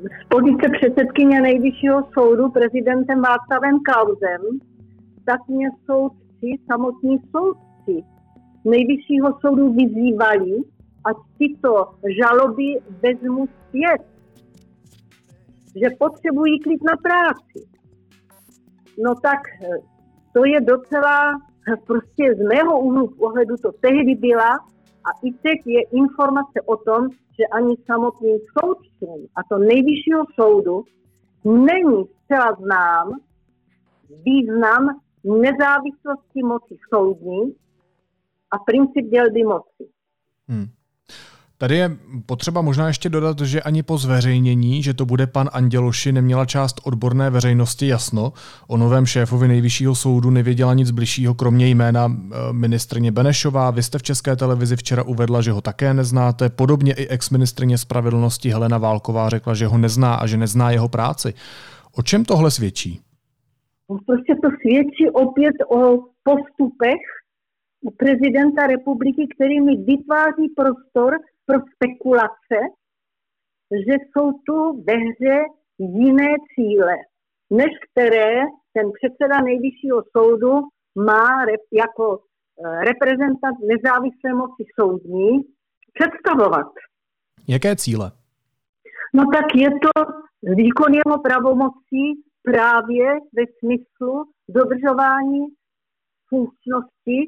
z 0.00 0.28
pozice 0.28 0.68
předsedkyně 0.80 1.40
nejvyššího 1.40 2.08
soudu 2.18 2.50
prezidentem 2.50 3.22
Václavem 3.22 3.78
Klausem, 3.80 4.40
tak 5.24 5.48
mě 5.48 5.68
soudci, 5.86 6.50
samotní 6.70 7.18
soudci 7.30 8.04
nejvyššího 8.64 9.38
soudu 9.40 9.72
vyzývali, 9.72 10.56
ať 11.04 11.16
tyto 11.38 11.90
žaloby 12.22 12.80
vezmu 13.02 13.46
zpět. 13.46 14.02
že 15.82 15.96
potřebují 15.98 16.60
klid 16.60 16.80
na 16.84 16.96
práci. 16.96 17.68
No 19.04 19.14
tak 19.14 19.40
eh, 19.62 19.68
to 20.32 20.44
je 20.44 20.60
docela, 20.60 21.40
prostě 21.86 22.34
z 22.34 22.48
mého 22.48 22.80
úhlu 22.80 23.08
pohledu 23.08 23.56
to 23.56 23.72
tehdy 23.72 24.14
byla 24.14 24.50
a 25.04 25.10
i 25.22 25.32
teď 25.32 25.58
je 25.66 25.82
informace 25.82 26.60
o 26.66 26.76
tom, 26.76 27.08
že 27.10 27.46
ani 27.46 27.76
samotným 27.86 28.38
soudcům, 28.58 29.26
a 29.36 29.40
to 29.48 29.58
nejvyššího 29.58 30.24
soudu, 30.34 30.84
není 31.44 32.04
zcela 32.24 32.56
znám 32.60 33.20
význam 34.24 35.00
nezávislosti 35.24 36.42
moci 36.42 36.76
soudní 36.94 37.54
a 38.50 38.58
princip 38.58 39.06
dělby 39.06 39.44
moci. 39.44 39.90
Hmm. 40.48 40.66
Tady 41.58 41.76
je 41.76 41.96
potřeba 42.26 42.60
možná 42.60 42.86
ještě 42.86 43.08
dodat, 43.08 43.40
že 43.40 43.62
ani 43.62 43.82
po 43.82 43.98
zveřejnění, 43.98 44.82
že 44.82 44.94
to 44.94 45.06
bude 45.06 45.26
pan 45.26 45.48
Anděloši, 45.52 46.12
neměla 46.12 46.44
část 46.44 46.80
odborné 46.84 47.30
veřejnosti 47.30 47.86
jasno. 47.86 48.32
O 48.68 48.76
novém 48.76 49.06
šéfovi 49.06 49.48
nejvyššího 49.48 49.94
soudu 49.94 50.30
nevěděla 50.30 50.74
nic 50.74 50.90
bližšího, 50.90 51.34
kromě 51.34 51.68
jména 51.68 52.08
eh, 52.08 52.52
ministrně 52.52 53.12
Benešová. 53.12 53.70
Vy 53.70 53.82
jste 53.82 53.98
v 53.98 54.02
České 54.02 54.36
televizi 54.36 54.76
včera 54.76 55.02
uvedla, 55.02 55.40
že 55.40 55.52
ho 55.52 55.60
také 55.60 55.94
neznáte. 55.94 56.48
Podobně 56.48 56.92
i 56.92 57.08
ex-ministrně 57.08 57.78
spravedlnosti 57.78 58.50
Helena 58.50 58.78
Válková 58.78 59.28
řekla, 59.28 59.54
že 59.54 59.66
ho 59.66 59.78
nezná 59.78 60.14
a 60.14 60.26
že 60.26 60.36
nezná 60.36 60.70
jeho 60.70 60.88
práci. 60.88 61.34
O 61.96 62.02
čem 62.02 62.24
tohle 62.24 62.50
svědčí? 62.50 63.00
Prostě 63.86 64.34
to 64.42 64.48
svědčí 64.60 65.10
opět 65.12 65.56
o 65.68 65.98
postupech 66.22 67.02
prezidenta 67.96 68.66
republiky, 68.66 69.28
který 69.34 69.60
mi 69.60 69.76
vytváří 69.76 70.48
prostor 70.56 71.14
pro 71.46 71.58
spekulace, 71.74 72.58
že 73.86 73.94
jsou 73.94 74.32
tu 74.46 74.84
ve 74.86 74.94
hře 74.94 75.36
jiné 75.78 76.32
cíle, 76.54 76.96
než 77.50 77.70
které 77.86 78.34
ten 78.72 78.86
předseda 78.98 79.40
nejvyššího 79.40 80.02
soudu 80.16 80.52
má 80.94 81.44
jako 81.72 82.18
eh, 82.18 82.84
reprezentant 82.84 83.56
nezávislé 83.72 84.30
moci 84.34 84.64
soudní 84.80 85.30
představovat. 85.94 86.66
Jaké 87.48 87.76
cíle? 87.76 88.12
No 89.14 89.24
tak 89.34 89.46
je 89.54 89.70
to 89.70 89.90
výkon 90.42 90.94
jeho 90.94 91.18
pravomocí 91.22 92.04
právě 92.42 93.06
ve 93.36 93.44
smyslu 93.58 94.24
dodržování 94.48 95.46
funkčnosti 96.28 97.18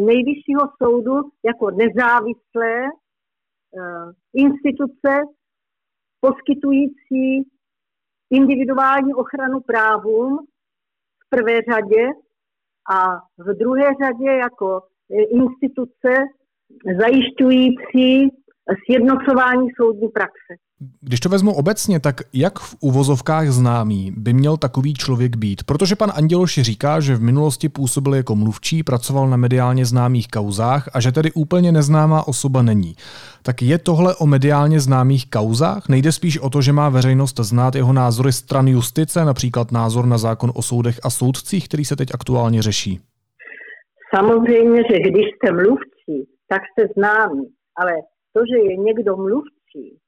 nejvyššího 0.00 0.60
soudu 0.82 1.30
jako 1.44 1.70
nezávislé 1.70 2.90
Eh, 3.78 4.12
instituce 4.34 5.22
poskytující 6.20 7.50
individuální 8.30 9.14
ochranu 9.14 9.60
právům 9.60 10.46
v 11.24 11.28
prvé 11.28 11.60
řadě 11.72 12.08
a 12.92 13.16
v 13.38 13.58
druhé 13.58 13.84
řadě 14.02 14.30
jako 14.30 14.82
eh, 15.10 15.22
instituce 15.22 16.14
zajišťující 17.00 18.30
sjednocování 18.86 19.68
soudní 19.80 20.08
praxe. 20.08 20.52
Když 21.00 21.20
to 21.20 21.28
vezmu 21.28 21.54
obecně, 21.54 22.00
tak 22.00 22.20
jak 22.32 22.58
v 22.58 22.76
uvozovkách 22.80 23.48
známý 23.48 24.12
by 24.16 24.32
měl 24.32 24.56
takový 24.56 24.94
člověk 24.94 25.36
být? 25.36 25.64
Protože 25.64 25.96
pan 25.96 26.12
Anděloši 26.14 26.62
říká, 26.62 27.00
že 27.00 27.14
v 27.14 27.22
minulosti 27.22 27.68
působil 27.68 28.14
jako 28.14 28.36
mluvčí, 28.36 28.82
pracoval 28.82 29.28
na 29.28 29.36
mediálně 29.36 29.86
známých 29.86 30.28
kauzách 30.28 30.88
a 30.94 31.00
že 31.00 31.12
tedy 31.12 31.32
úplně 31.32 31.72
neznámá 31.72 32.28
osoba 32.28 32.62
není. 32.62 32.94
Tak 33.42 33.62
je 33.62 33.78
tohle 33.78 34.16
o 34.16 34.26
mediálně 34.26 34.80
známých 34.80 35.30
kauzách? 35.30 35.88
Nejde 35.88 36.12
spíš 36.12 36.38
o 36.38 36.50
to, 36.50 36.62
že 36.62 36.72
má 36.72 36.88
veřejnost 36.88 37.40
znát 37.40 37.74
jeho 37.74 37.92
názory 37.92 38.32
stran 38.32 38.68
justice, 38.68 39.24
například 39.24 39.72
názor 39.72 40.06
na 40.06 40.18
zákon 40.18 40.52
o 40.54 40.62
soudech 40.62 41.00
a 41.02 41.10
soudcích, 41.10 41.68
který 41.68 41.84
se 41.84 41.96
teď 41.96 42.08
aktuálně 42.14 42.62
řeší? 42.62 43.00
Samozřejmě, 44.14 44.82
že 44.90 44.98
když 44.98 45.24
jste 45.26 45.52
mluvčí, 45.52 46.16
tak 46.48 46.62
jste 46.62 46.88
známý, 46.96 47.42
ale 47.76 47.92
to, 48.32 48.40
že 48.46 48.58
je 48.58 48.76
někdo 48.76 49.16
mluvčí, 49.16 50.00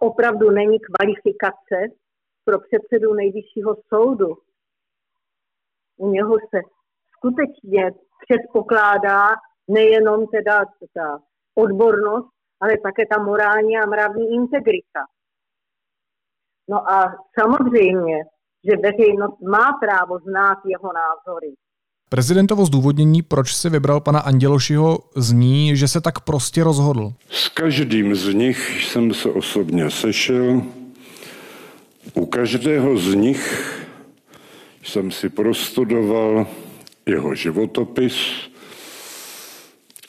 opravdu 0.00 0.50
není 0.50 0.78
kvalifikace 0.80 1.78
pro 2.44 2.58
předsedu 2.60 3.14
nejvyššího 3.14 3.76
soudu. 3.88 4.38
U 5.96 6.10
něho 6.10 6.38
se 6.38 6.60
skutečně 7.16 7.90
předpokládá 8.28 9.28
nejenom 9.68 10.26
teda 10.26 10.64
ta 10.94 11.22
odbornost, 11.54 12.30
ale 12.60 12.72
také 12.82 13.02
ta 13.06 13.22
morální 13.22 13.78
a 13.78 13.86
mravní 13.86 14.34
integrita. 14.34 15.00
No 16.68 16.90
a 16.90 17.14
samozřejmě, 17.40 18.24
že 18.64 18.76
veřejnost 18.76 19.40
má 19.40 19.72
právo 19.80 20.18
znát 20.18 20.58
jeho 20.64 20.92
názory. 20.92 21.54
Prezidentovo 22.12 22.64
zdůvodnění, 22.64 23.22
proč 23.22 23.54
si 23.54 23.70
vybral 23.70 24.00
pana 24.00 24.20
Andělošiho, 24.20 24.98
zní, 25.16 25.76
že 25.76 25.88
se 25.88 26.00
tak 26.00 26.20
prostě 26.20 26.64
rozhodl. 26.64 27.12
S 27.30 27.48
každým 27.48 28.14
z 28.14 28.34
nich 28.34 28.84
jsem 28.84 29.14
se 29.14 29.28
osobně 29.28 29.90
sešel. 29.90 30.62
U 32.14 32.26
každého 32.26 32.98
z 32.98 33.14
nich 33.14 33.72
jsem 34.82 35.10
si 35.10 35.28
prostudoval 35.28 36.46
jeho 37.06 37.34
životopis 37.34 38.14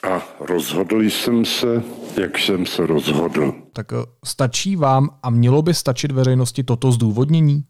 a 0.02 0.22
rozhodl 0.40 1.02
jsem 1.02 1.44
se, 1.44 1.82
jak 2.22 2.38
jsem 2.38 2.66
se 2.66 2.86
rozhodl. 2.86 3.54
Tak 3.72 3.92
eh, 3.92 3.96
stačí 4.24 4.76
vám 4.76 5.08
a 5.22 5.30
mělo 5.30 5.62
by 5.62 5.74
stačit 5.74 6.12
veřejnosti 6.12 6.64
toto 6.64 6.92
zdůvodnění? 6.92 7.64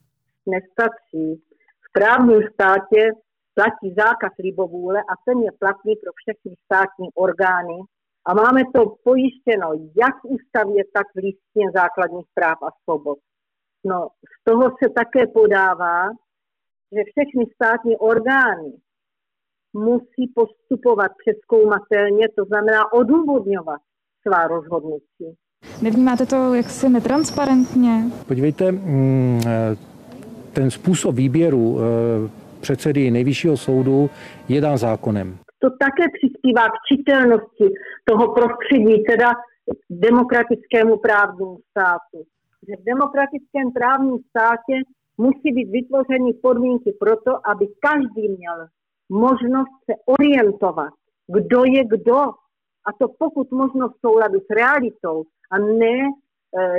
Nestačí. 0.46 1.42
V 1.88 1.92
právním 1.92 2.40
státě 2.52 3.10
platí 3.54 3.94
zákaz 3.96 4.32
libovůle 4.38 5.00
a 5.00 5.14
ten 5.26 5.38
je 5.38 5.52
platný 5.52 5.96
pro 5.96 6.12
všechny 6.20 6.56
státní 6.64 7.08
orgány 7.14 7.78
a 8.26 8.34
máme 8.34 8.62
to 8.74 8.80
pojištěno 9.04 9.72
jak 9.72 10.14
v 10.20 10.24
ústavě, 10.24 10.84
tak 10.94 11.06
v 11.14 11.18
listině 11.28 11.66
základních 11.74 12.26
práv 12.34 12.58
a 12.62 12.70
svobod. 12.82 13.18
No, 13.84 14.08
z 14.34 14.44
toho 14.44 14.62
se 14.62 14.90
také 14.90 15.26
podává, 15.26 16.08
že 16.92 17.02
všechny 17.12 17.44
státní 17.54 17.96
orgány 17.96 18.72
musí 19.72 20.32
postupovat 20.34 21.12
přeskoumatelně, 21.22 22.28
to 22.28 22.44
znamená 22.44 22.92
odůvodňovat 22.92 23.80
svá 24.26 24.46
rozhodnutí. 24.46 25.36
Nevnímáte 25.82 26.26
to 26.26 26.54
jaksi 26.54 26.88
netransparentně? 26.88 28.04
Podívejte, 28.28 28.72
mm, 28.72 29.40
eh, 29.46 29.76
ten 30.52 30.70
způsob 30.70 31.14
výběru 31.14 31.78
eh, 31.78 32.43
předsedy 32.64 33.10
nejvyššího 33.10 33.56
soudu 33.56 34.10
je 34.48 34.60
dán 34.60 34.78
zákonem. 34.78 35.28
To 35.62 35.68
také 35.84 36.04
přispívá 36.16 36.64
k 36.68 36.76
čitelnosti 36.88 37.66
toho 38.04 38.24
prostředí, 38.36 38.94
teda 39.10 39.30
demokratickému 39.90 40.96
právnímu 41.06 41.58
státu. 41.70 42.18
Že 42.68 42.74
v 42.80 42.84
demokratickém 42.92 43.72
právním 43.78 44.18
státě 44.30 44.74
musí 45.18 45.48
být 45.56 45.68
vytvořeny 45.78 46.32
podmínky 46.42 46.90
pro 47.00 47.16
to, 47.16 47.32
aby 47.50 47.64
každý 47.86 48.24
měl 48.38 48.58
možnost 49.08 49.74
se 49.86 49.94
orientovat, 50.14 50.92
kdo 51.36 51.64
je 51.64 51.82
kdo. 51.94 52.18
A 52.86 52.90
to 53.00 53.06
pokud 53.18 53.50
možno 53.50 53.88
v 53.88 53.98
souladu 54.06 54.38
s 54.40 54.50
realitou 54.60 55.24
a 55.50 55.58
ne 55.58 55.96
e, 56.00 56.10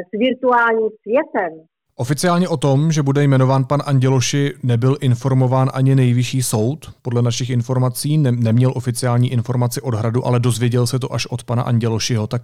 s 0.08 0.12
virtuálním 0.26 0.90
světem. 1.02 1.52
Oficiálně 1.98 2.50
o 2.50 2.58
tom, 2.58 2.92
že 2.92 3.04
bude 3.04 3.24
jmenován 3.24 3.66
pan 3.66 3.80
Anděloši, 3.86 4.54
nebyl 4.64 4.98
informován 5.02 5.70
ani 5.74 5.96
nejvyšší 5.96 6.42
soud. 6.44 6.80
Podle 7.02 7.22
našich 7.22 7.50
informací 7.50 8.18
ne- 8.18 8.32
neměl 8.32 8.72
oficiální 8.76 9.32
informaci 9.32 9.82
od 9.82 9.94
hradu, 9.94 10.26
ale 10.26 10.40
dozvěděl 10.40 10.88
se 10.88 11.00
to 11.00 11.14
až 11.14 11.26
od 11.26 11.44
pana 11.44 11.64
Andělošiho. 11.64 12.28
Tak 12.28 12.42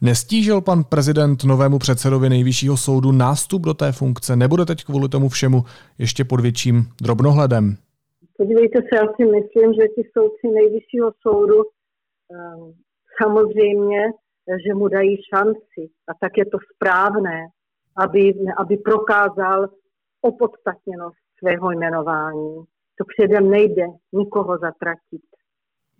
nestížil 0.00 0.60
pan 0.60 0.84
prezident 0.84 1.44
novému 1.44 1.78
předsedovi 1.78 2.28
nejvyššího 2.28 2.76
soudu 2.76 3.12
nástup 3.12 3.62
do 3.62 3.74
té 3.74 3.92
funkce? 3.92 4.36
Nebude 4.36 4.64
teď 4.64 4.84
kvůli 4.84 5.08
tomu 5.08 5.28
všemu 5.28 5.64
ještě 5.98 6.24
pod 6.24 6.40
větším 6.40 6.86
drobnohledem? 7.02 7.76
Podívejte 8.36 8.78
se, 8.78 8.96
já 8.96 9.06
si 9.16 9.24
myslím, 9.24 9.74
že 9.74 9.88
ti 9.94 10.02
soudci 10.12 10.46
nejvyššího 10.54 11.12
soudu 11.22 11.56
um, 11.56 12.72
samozřejmě, 13.22 14.00
že 14.66 14.74
mu 14.74 14.88
dají 14.88 15.16
šanci 15.34 15.82
a 16.08 16.12
tak 16.20 16.32
je 16.36 16.44
to 16.44 16.58
správné 16.74 17.46
aby, 17.98 18.34
aby 18.56 18.76
prokázal 18.76 19.68
opodstatněnost 20.20 21.16
svého 21.38 21.70
jmenování. 21.70 22.54
To 22.98 23.04
předem 23.16 23.50
nejde 23.50 23.86
nikoho 24.12 24.58
zatratit. 24.58 25.22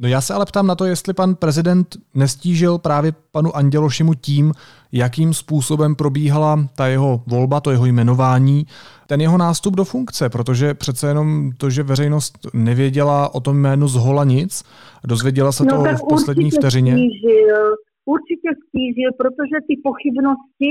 No 0.01 0.09
já 0.09 0.21
se 0.21 0.35
ale 0.35 0.47
ptám 0.47 0.67
na 0.67 0.75
to, 0.75 0.85
jestli 0.85 1.15
pan 1.15 1.35
prezident 1.35 1.87
nestížil 2.15 2.79
právě 2.79 3.13
panu 3.33 3.57
Andělošimu 3.57 4.15
tím, 4.15 4.53
jakým 4.93 5.35
způsobem 5.35 5.95
probíhala 5.95 6.59
ta 6.77 6.87
jeho 6.87 7.23
volba, 7.27 7.61
to 7.61 7.71
jeho 7.71 7.87
jmenování, 7.87 8.67
ten 9.07 9.21
jeho 9.21 9.39
nástup 9.39 9.75
do 9.75 9.85
funkce, 9.85 10.29
protože 10.29 10.75
přece 10.75 11.09
jenom 11.09 11.51
to, 11.59 11.71
že 11.71 11.83
veřejnost 11.83 12.39
nevěděla 12.55 13.35
o 13.35 13.41
tom 13.41 13.57
jménu 13.57 13.89
z 13.89 13.95
hola 13.95 14.25
nic, 14.25 14.65
dozvěděla 15.05 15.53
se 15.53 15.65
no, 15.65 15.71
to 15.71 15.97
v 15.97 16.09
poslední 16.09 16.51
vteřině. 16.51 16.93
Stížil, 16.93 17.77
určitě 18.05 18.49
stížil, 18.69 19.11
protože 19.19 19.57
ty 19.69 19.75
pochybnosti 19.85 20.71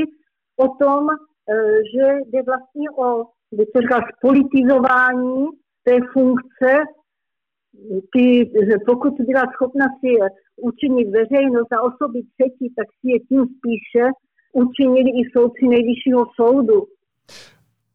o 0.57 0.67
tom, 0.83 1.07
že 1.93 2.05
jde 2.25 2.41
vlastně 2.43 2.89
o 2.89 3.23
spolitizování 4.15 5.45
té 5.83 5.97
funkce, 6.13 6.71
ty, 8.13 8.51
pokud 8.85 9.13
byla 9.19 9.43
schopna 9.53 9.85
si 9.99 10.09
učinit 10.61 11.09
veřejnost 11.09 11.73
a 11.73 11.81
osoby 11.81 12.19
třetí, 12.33 12.73
tak 12.77 12.87
si 12.99 13.11
je 13.11 13.19
tím 13.19 13.45
spíše 13.57 14.03
učinili 14.53 15.09
i 15.09 15.23
soudci 15.33 15.67
nejvyššího 15.67 16.25
soudu. 16.35 16.85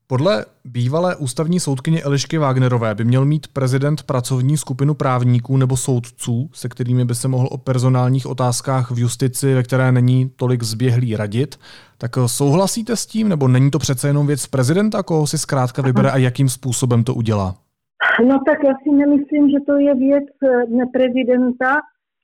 Podle 0.06 0.44
bývalé 0.64 1.16
ústavní 1.16 1.60
soudkyně 1.60 2.02
Elišky 2.02 2.38
Wagnerové 2.38 2.94
by 2.94 3.04
měl 3.04 3.24
mít 3.24 3.46
prezident 3.48 4.02
pracovní 4.02 4.56
skupinu 4.56 4.94
právníků 4.94 5.56
nebo 5.56 5.76
soudců, 5.76 6.50
se 6.52 6.68
kterými 6.68 7.04
by 7.04 7.14
se 7.14 7.28
mohl 7.28 7.48
o 7.50 7.58
personálních 7.58 8.26
otázkách 8.26 8.90
v 8.90 8.98
justici, 8.98 9.54
ve 9.54 9.62
které 9.62 9.92
není 9.92 10.30
tolik 10.36 10.62
zběhlý 10.62 11.16
radit. 11.16 11.58
Tak 11.98 12.10
souhlasíte 12.26 12.96
s 12.96 13.06
tím, 13.06 13.28
nebo 13.28 13.48
není 13.48 13.70
to 13.70 13.78
přece 13.78 14.08
jenom 14.08 14.26
věc 14.26 14.46
prezidenta, 14.46 15.02
koho 15.02 15.26
si 15.26 15.38
zkrátka 15.38 15.82
vybere 15.82 16.10
a 16.10 16.16
jakým 16.16 16.48
způsobem 16.48 17.04
to 17.04 17.14
udělá? 17.14 17.54
No 18.28 18.40
tak 18.46 18.58
já 18.64 18.72
si 18.82 18.90
nemyslím, 18.90 19.50
že 19.50 19.56
to 19.66 19.78
je 19.78 19.94
věc 19.94 20.24
eh, 20.44 20.86
prezidenta. 20.92 21.76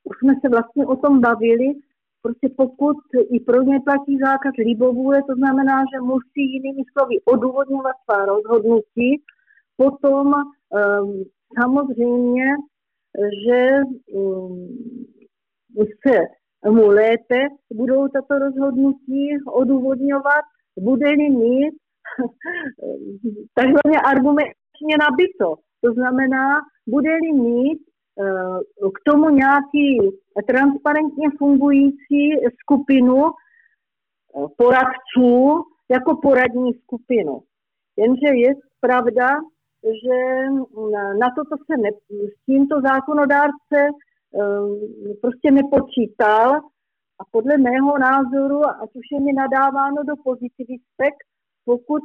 Už 0.03 0.17
jsme 0.17 0.33
se 0.41 0.49
vlastně 0.49 0.85
o 0.85 0.95
tom 0.95 1.21
bavili. 1.21 1.73
Prostě 2.21 2.49
pokud 2.57 2.97
i 3.31 3.39
pro 3.39 3.61
ně 3.61 3.79
platí 3.79 4.17
zákaz 4.17 4.53
libovůle, 4.57 5.23
to 5.29 5.35
znamená, 5.35 5.83
že 5.93 6.01
musí 6.01 6.41
jinými 6.53 6.83
slovy 6.91 7.15
odůvodňovat 7.25 7.95
svá 8.03 8.25
rozhodnutí, 8.25 9.21
potom 9.77 10.27
um, 10.27 11.23
samozřejmě, 11.61 12.45
že 13.45 13.81
um, 14.13 14.67
se 16.07 16.17
mu 16.69 16.87
lépe 16.87 17.47
budou 17.73 18.07
tato 18.07 18.39
rozhodnutí 18.39 19.29
odůvodňovat, 19.53 20.45
bude-li 20.79 21.29
mít 21.29 21.73
takzvaně 23.53 24.01
argumentně 24.05 24.95
nabito. 24.99 25.55
To 25.83 25.93
znamená, 25.93 26.59
bude-li 26.87 27.33
mít 27.33 27.79
eh, 27.79 27.88
k 28.95 29.11
tomu 29.11 29.29
nějaký 29.29 29.99
transparentně 30.47 31.27
fungující 31.37 32.21
skupinu 32.61 33.25
eh, 33.25 34.47
poradců 34.57 35.63
jako 35.91 36.17
poradní 36.21 36.73
skupinu. 36.73 37.41
Jenže 37.97 38.27
je 38.33 38.53
pravda, 38.79 39.27
že 39.83 40.17
na 41.19 41.27
toto 41.35 41.55
se 41.65 41.77
ne, 41.81 41.89
s 42.09 42.45
tímto 42.45 42.81
zákonodárce 42.81 43.77
eh, 43.79 45.13
prostě 45.21 45.51
nepočítal 45.51 46.55
a 47.19 47.23
podle 47.31 47.57
mého 47.57 47.97
názoru, 47.97 48.65
ať 48.65 48.89
už 48.95 49.05
je 49.11 49.19
mi 49.19 49.33
nadáváno 49.33 50.03
do 50.03 50.15
pozitivistek, 50.23 51.13
pokud 51.65 52.03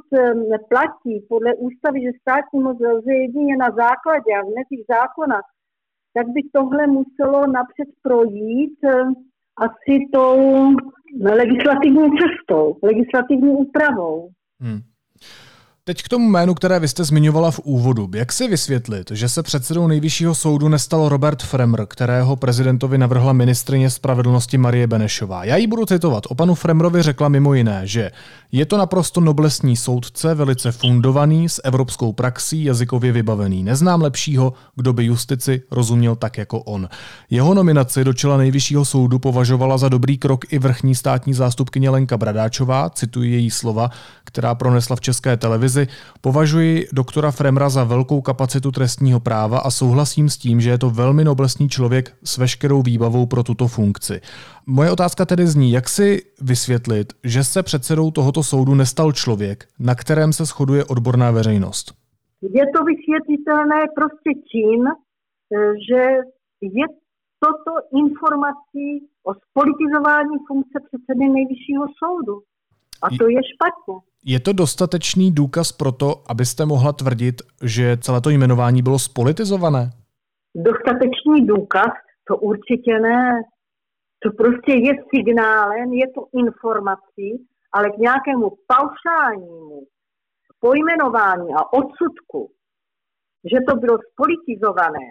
platí 0.69 1.27
podle 1.29 1.55
ústavy, 1.55 2.03
že 2.03 2.19
státní 2.21 2.61
moc 2.61 2.79
lze 2.81 3.13
jedině 3.13 3.57
na 3.57 3.67
základě 3.67 4.31
a 4.35 4.43
v 4.43 4.55
mezích 4.59 4.85
zákona, 4.89 5.39
tak 6.15 6.27
by 6.29 6.41
tohle 6.53 6.87
muselo 6.87 7.47
napřed 7.47 7.89
projít 8.03 8.79
asi 9.57 9.99
tou 10.13 10.71
legislativní 11.21 12.09
cestou, 12.19 12.77
legislativní 12.83 13.51
úpravou. 13.51 14.29
Hmm. 14.61 14.81
Teď 15.87 16.03
k 16.03 16.09
tomu 16.09 16.31
jménu, 16.31 16.55
které 16.55 16.81
vy 16.81 16.89
jste 16.89 17.05
zmiňovala 17.05 17.51
v 17.51 17.59
úvodu. 17.59 18.11
Jak 18.15 18.33
si 18.33 18.49
vysvětlit, 18.49 19.11
že 19.11 19.29
se 19.29 19.43
předsedou 19.43 19.87
nejvyššího 19.87 20.35
soudu 20.35 20.69
nestal 20.69 21.09
Robert 21.09 21.43
Fremr, 21.43 21.87
kterého 21.87 22.37
prezidentovi 22.37 22.99
navrhla 22.99 23.33
ministrině 23.33 23.91
spravedlnosti 23.91 24.59
Marie 24.59 24.87
Benešová? 24.87 25.45
Já 25.45 25.57
ji 25.57 25.67
budu 25.67 25.87
citovat. 25.87 26.25
O 26.29 26.35
panu 26.35 26.55
Fremrovi 26.55 27.03
řekla 27.03 27.29
mimo 27.29 27.55
jiné, 27.55 27.81
že 27.85 28.11
je 28.53 28.67
to 28.67 28.79
naprosto 28.79 29.21
noblesní 29.21 29.77
soudce, 29.77 30.35
velice 30.35 30.73
fundovaný, 30.73 31.49
s 31.49 31.61
evropskou 31.65 32.13
praxí, 32.13 32.65
jazykově 32.65 33.13
vybavený. 33.13 33.65
Neznám 33.65 34.03
lepšího, 34.03 34.53
kdo 34.77 34.93
by 34.93 35.05
justici 35.05 35.63
rozuměl 35.71 36.17
tak 36.17 36.39
jako 36.39 36.61
on. 36.61 36.89
Jeho 37.31 37.55
nominaci 37.55 38.05
do 38.05 38.13
čela 38.13 38.37
nejvyššího 38.37 38.85
soudu 38.85 39.19
považovala 39.19 39.79
za 39.79 39.89
dobrý 39.89 40.19
krok 40.19 40.53
i 40.53 40.59
vrchní 40.59 40.95
státní 40.95 41.35
zástupkyně 41.35 41.91
Lenka 41.91 42.17
Bradáčová, 42.17 42.91
cituji 42.91 43.33
její 43.33 43.51
slova, 43.51 43.91
která 44.25 44.55
pronesla 44.55 44.97
v 44.97 45.01
české 45.01 45.37
televizi. 45.37 45.74
Považuji 46.21 46.89
doktora 46.93 47.31
Fremra 47.31 47.69
za 47.69 47.85
velkou 47.85 48.21
kapacitu 48.21 48.71
trestního 48.71 49.21
práva 49.21 49.59
a 49.59 49.71
souhlasím 49.71 50.29
s 50.29 50.37
tím, 50.39 50.61
že 50.61 50.71
je 50.71 50.79
to 50.79 50.91
velmi 50.91 51.25
noblesní 51.25 51.69
člověk 51.69 52.13
s 52.25 52.39
veškerou 52.39 52.83
výbavou 52.83 53.27
pro 53.27 53.43
tuto 53.43 53.69
funkci. 53.69 54.21
Moje 54.67 54.91
otázka 54.91 55.25
tedy 55.25 55.47
zní, 55.47 55.73
jak 55.73 55.89
si 55.89 56.23
vysvětlit, 56.41 57.13
že 57.25 57.45
se 57.45 57.63
předsedou 57.63 58.11
tohoto 58.11 58.43
soudu 58.43 58.75
nestal 58.75 59.13
člověk, 59.13 59.65
na 59.79 59.95
kterém 59.95 60.33
se 60.33 60.45
shoduje 60.45 60.85
odborná 60.85 61.31
veřejnost? 61.31 61.95
Je 62.43 62.65
to 62.77 62.85
vysvětlitelné 62.85 63.81
prostě 63.95 64.31
tím, 64.53 64.85
že 65.89 66.03
je 66.61 66.87
toto 67.39 67.73
informací 68.03 69.09
o 69.25 69.35
spolitizování 69.35 70.37
funkce 70.49 70.79
předsedy 70.87 71.25
nejvyššího 71.29 71.87
soudu. 72.01 72.41
A 73.03 73.07
to 73.19 73.29
je 73.29 73.41
špatně. 73.55 73.97
Je 74.27 74.41
to 74.41 74.53
dostatečný 74.53 75.35
důkaz 75.35 75.73
pro 75.73 75.93
to, 75.93 76.09
abyste 76.31 76.67
mohla 76.67 76.93
tvrdit, 76.93 77.35
že 77.65 77.97
celé 77.97 78.21
to 78.21 78.31
jmenování 78.31 78.83
bylo 78.83 78.99
spolitizované? 78.99 79.91
Dostatečný 80.55 81.47
důkaz, 81.47 81.93
to 82.29 82.37
určitě 82.37 83.01
ne. 83.01 83.43
To 84.23 84.31
prostě 84.31 84.73
je 84.73 84.93
signálem, 85.15 85.93
je 85.93 86.07
to 86.15 86.21
informací, 86.39 87.47
ale 87.73 87.91
k 87.91 87.97
nějakému 87.99 88.47
paušálnímu 88.73 89.81
pojmenování 90.61 91.49
a 91.59 91.73
odsudku, 91.73 92.51
že 93.53 93.59
to 93.69 93.77
bylo 93.77 93.99
spolitizované, 94.13 95.07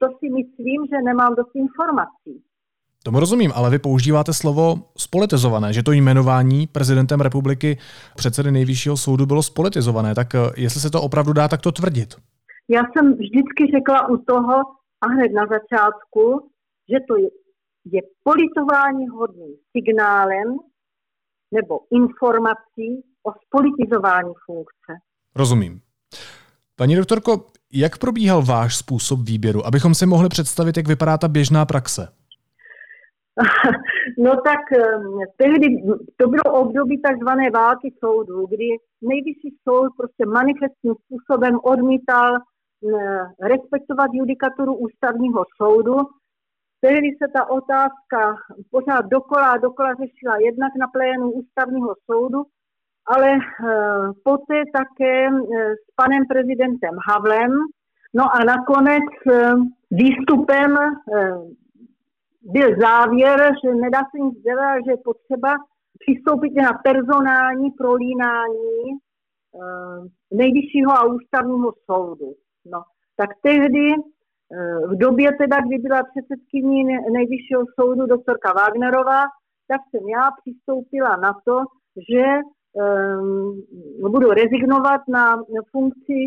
to 0.00 0.06
si 0.18 0.26
myslím, 0.38 0.86
že 0.90 1.02
nemám 1.04 1.34
dost 1.34 1.54
informací. 1.54 2.44
Tomu 3.04 3.20
rozumím, 3.20 3.52
ale 3.54 3.70
vy 3.70 3.78
používáte 3.78 4.32
slovo 4.32 4.74
spolitizované, 4.98 5.72
že 5.72 5.82
to 5.82 5.92
jmenování 5.92 6.66
prezidentem 6.66 7.20
republiky 7.20 7.78
předsedy 8.16 8.50
nejvyššího 8.50 8.96
soudu 8.96 9.26
bylo 9.26 9.42
spolitizované. 9.42 10.14
Tak 10.14 10.34
eh, 10.34 10.38
jestli 10.56 10.80
se 10.80 10.90
to 10.90 11.02
opravdu 11.02 11.32
dá 11.32 11.48
takto 11.48 11.72
tvrdit? 11.72 12.14
Já 12.68 12.80
jsem 12.80 13.12
vždycky 13.12 13.72
řekla 13.76 14.08
u 14.08 14.16
toho 14.16 14.54
a 15.00 15.06
hned 15.06 15.32
na 15.32 15.46
začátku, 15.46 16.50
že 16.92 16.96
to 17.08 17.16
je, 17.16 17.28
je 17.84 18.00
politování 18.22 19.08
hodným 19.08 19.54
signálem 19.76 20.56
nebo 21.54 21.80
informací 21.90 23.02
o 23.22 23.30
spolitizování 23.46 24.32
funkce. 24.46 24.92
Rozumím. 25.36 25.80
Paní 26.76 26.96
doktorko, 26.96 27.46
jak 27.72 27.98
probíhal 27.98 28.42
váš 28.42 28.76
způsob 28.76 29.20
výběru, 29.20 29.66
abychom 29.66 29.94
si 29.94 30.06
mohli 30.06 30.28
představit, 30.28 30.76
jak 30.76 30.88
vypadá 30.88 31.18
ta 31.18 31.28
běžná 31.28 31.66
praxe? 31.66 32.17
No 34.18 34.30
tak 34.30 34.60
tehdy 35.36 35.66
to 36.16 36.28
bylo 36.28 36.60
období 36.60 37.00
takzvané 37.02 37.50
války 37.50 37.94
soudů, 38.04 38.46
kdy 38.46 38.68
nejvyšší 39.02 39.56
soud 39.68 39.92
prostě 39.96 40.26
manifestním 40.26 40.94
způsobem 41.04 41.58
odmítal 41.62 42.36
respektovat 43.42 44.10
judikaturu 44.12 44.74
ústavního 44.74 45.44
soudu. 45.56 45.96
Tehdy 46.80 47.08
se 47.22 47.28
ta 47.34 47.50
otázka 47.50 48.36
pořád 48.70 49.06
dokola 49.06 49.50
a 49.50 49.56
dokola 49.56 49.94
řešila 49.94 50.36
jednak 50.36 50.72
na 50.78 50.86
plénu 50.86 51.30
ústavního 51.30 51.94
soudu, 52.10 52.42
ale 53.06 53.38
poté 54.24 54.62
také 54.72 55.28
s 55.74 55.94
panem 55.96 56.22
prezidentem 56.28 56.94
Havlem. 57.08 57.52
No 58.14 58.24
a 58.34 58.44
nakonec 58.44 59.04
výstupem 59.90 60.76
byl 62.52 62.68
závěr, 62.80 63.38
že 63.64 63.74
nedá 63.74 63.98
se 63.98 64.18
nic 64.18 64.38
dělat, 64.38 64.78
že 64.84 64.90
je 64.90 64.96
potřeba 64.96 65.50
přistoupit 66.02 66.52
na 66.54 66.72
personální 66.88 67.70
prolínání 67.70 68.82
uh, 68.92 70.06
nejvyššího 70.32 70.92
a 70.92 71.04
ústavního 71.04 71.72
soudu. 71.90 72.34
No, 72.72 72.82
tak 73.16 73.30
tehdy, 73.42 73.86
uh, 73.94 74.92
v 74.92 74.98
době 74.98 75.28
teda, 75.32 75.56
kdy 75.66 75.78
byla 75.78 76.02
předsedkyní 76.02 76.84
nejvyššího 77.12 77.62
soudu 77.80 78.06
doktorka 78.06 78.52
Wagnerová, 78.52 79.22
tak 79.68 79.80
jsem 79.90 80.08
já 80.08 80.24
přistoupila 80.40 81.16
na 81.16 81.32
to, 81.44 81.56
že 82.10 82.24
um, 82.72 83.62
budu 84.12 84.28
rezignovat 84.30 85.00
na 85.08 85.36
funkci 85.70 86.18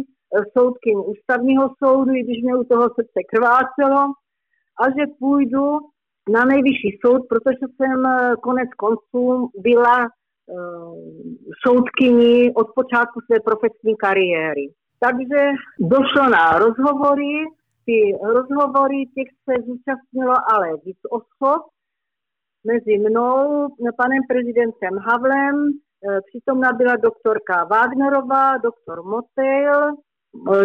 soudky 0.58 0.96
ústavního 0.96 1.70
soudu, 1.84 2.12
i 2.14 2.24
když 2.24 2.44
mě 2.44 2.56
u 2.56 2.64
toho 2.64 2.84
srdce 2.84 3.20
krvácelo, 3.32 4.14
a 4.82 4.84
že 4.90 5.14
půjdu 5.20 5.80
na 6.30 6.46
nejvyšší 6.46 7.00
soud, 7.06 7.22
protože 7.30 7.66
jsem 7.76 8.06
eh, 8.06 8.36
konec 8.42 8.70
konců 8.78 9.50
byla 9.58 9.98
uh, 10.00 10.96
soudkyní 11.68 12.54
od 12.54 12.68
počátku 12.76 13.20
své 13.26 13.40
profesní 13.40 13.96
kariéry. 13.98 14.74
Takže 15.00 15.42
došlo 15.80 16.30
na 16.30 16.60
rozhovory, 16.60 17.34
ty 17.86 18.18
rozhovory 18.34 19.06
těch 19.16 19.28
se 19.46 19.54
zúčastnilo 19.68 20.36
ale 20.54 20.68
víc 20.86 20.98
osob, 21.10 21.62
mezi 22.68 22.98
mnou, 22.98 23.68
panem 23.98 24.22
prezidentem 24.30 24.98
Havlem, 24.98 25.56
Přítomná 26.26 26.74
byla 26.74 26.96
doktorka 26.96 27.64
Wagnerová, 27.64 28.58
doktor 28.58 29.04
Motejl, 29.04 29.92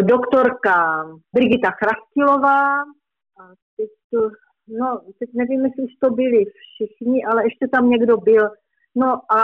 doktorka 0.01 1.05
Brigita 1.33 1.71
Chrastilová. 1.71 2.83
Teď, 3.77 3.89
no, 4.67 5.01
teď 5.19 5.29
nevím, 5.33 5.65
jestli 5.65 5.83
už 5.83 5.95
to 6.03 6.09
byli 6.09 6.45
všichni, 6.45 7.25
ale 7.25 7.43
ještě 7.43 7.67
tam 7.67 7.89
někdo 7.89 8.17
byl. 8.17 8.49
No 8.95 9.07
a 9.07 9.39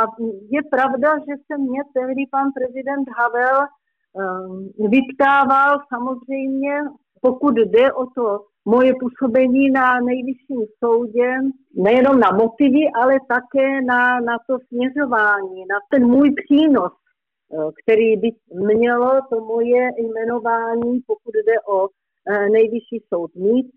je 0.49 0.62
pravda, 0.71 1.17
že 1.17 1.33
se 1.47 1.57
mě 1.57 1.81
tehdy 1.93 2.23
pan 2.31 2.51
prezident 2.57 3.07
Havel 3.17 3.59
um, 3.62 4.89
vyptával 4.89 5.77
samozřejmě, 5.93 6.73
pokud 7.21 7.57
jde 7.57 7.93
o 7.93 8.05
to 8.05 8.45
moje 8.65 8.93
působení 8.99 9.69
na 9.69 9.99
nejvyšším 9.99 10.65
soudě, 10.83 11.27
nejenom 11.75 12.19
na 12.19 12.31
motivy, 12.31 12.89
ale 13.01 13.13
také 13.27 13.81
na, 13.81 14.19
na 14.19 14.38
to 14.47 14.57
směřování, 14.67 15.65
na 15.65 15.77
ten 15.91 16.07
můj 16.07 16.31
přínos, 16.31 16.91
eh, 16.93 17.71
který 17.83 18.17
by 18.17 18.29
mělo 18.75 19.12
to 19.29 19.39
moje 19.45 19.89
jmenování, 19.97 20.99
pokud 21.07 21.33
jde 21.36 21.55
o 21.67 21.88
eh, 21.88 22.49
nejvyšší 22.49 23.03
soud 23.13 23.36
mít. 23.36 23.71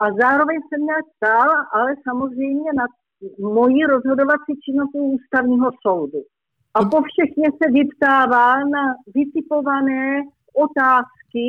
A 0.00 0.04
zároveň 0.22 0.58
jsem 0.60 0.80
mě 0.82 0.94
ptal, 1.10 1.48
ale 1.72 1.90
samozřejmě 2.08 2.70
na 2.80 2.86
moji 3.58 3.84
rozhodovací 3.84 4.52
činnost 4.64 4.94
ústavního 4.94 5.70
soudu. 5.86 6.20
A 6.74 6.80
po 6.84 6.98
všechně 7.10 7.48
se 7.58 7.66
vyptává 7.72 8.56
na 8.74 8.84
vytipované 9.14 10.22
otázky, 10.66 11.44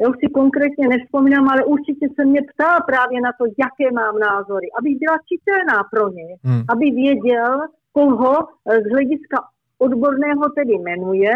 já 0.00 0.08
už 0.08 0.16
si 0.20 0.30
konkrétně 0.40 0.88
nespomínám, 0.88 1.48
ale 1.48 1.64
určitě 1.64 2.06
se 2.16 2.24
mě 2.24 2.40
ptal 2.50 2.76
právě 2.86 3.20
na 3.20 3.32
to, 3.38 3.44
jaké 3.62 3.88
mám 4.00 4.18
názory, 4.18 4.66
abych 4.78 4.96
byla 5.02 5.16
čitelná 5.30 5.78
pro 5.92 6.08
ně, 6.08 6.24
hmm. 6.44 6.62
aby 6.72 6.86
věděl, 6.90 7.52
koho 7.92 8.32
z 8.84 8.86
hlediska 8.92 9.36
odborného 9.78 10.44
tedy 10.56 10.72
jmenuje. 10.78 11.32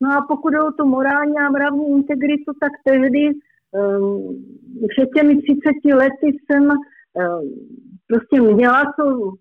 No 0.00 0.08
a 0.16 0.26
pokud 0.28 0.52
je 0.52 0.62
o 0.62 0.72
tu 0.72 0.86
morální 0.86 1.38
a 1.38 1.50
mravní 1.50 1.90
integritu, 1.90 2.52
tak 2.60 2.72
tehdy 2.84 3.22
před 4.88 5.08
těmi 5.16 5.36
30 5.36 5.94
lety 5.94 6.38
jsem 6.46 6.70
um, 6.70 6.76
prostě 8.06 8.40
měla 8.40 8.84
to 8.98 9.32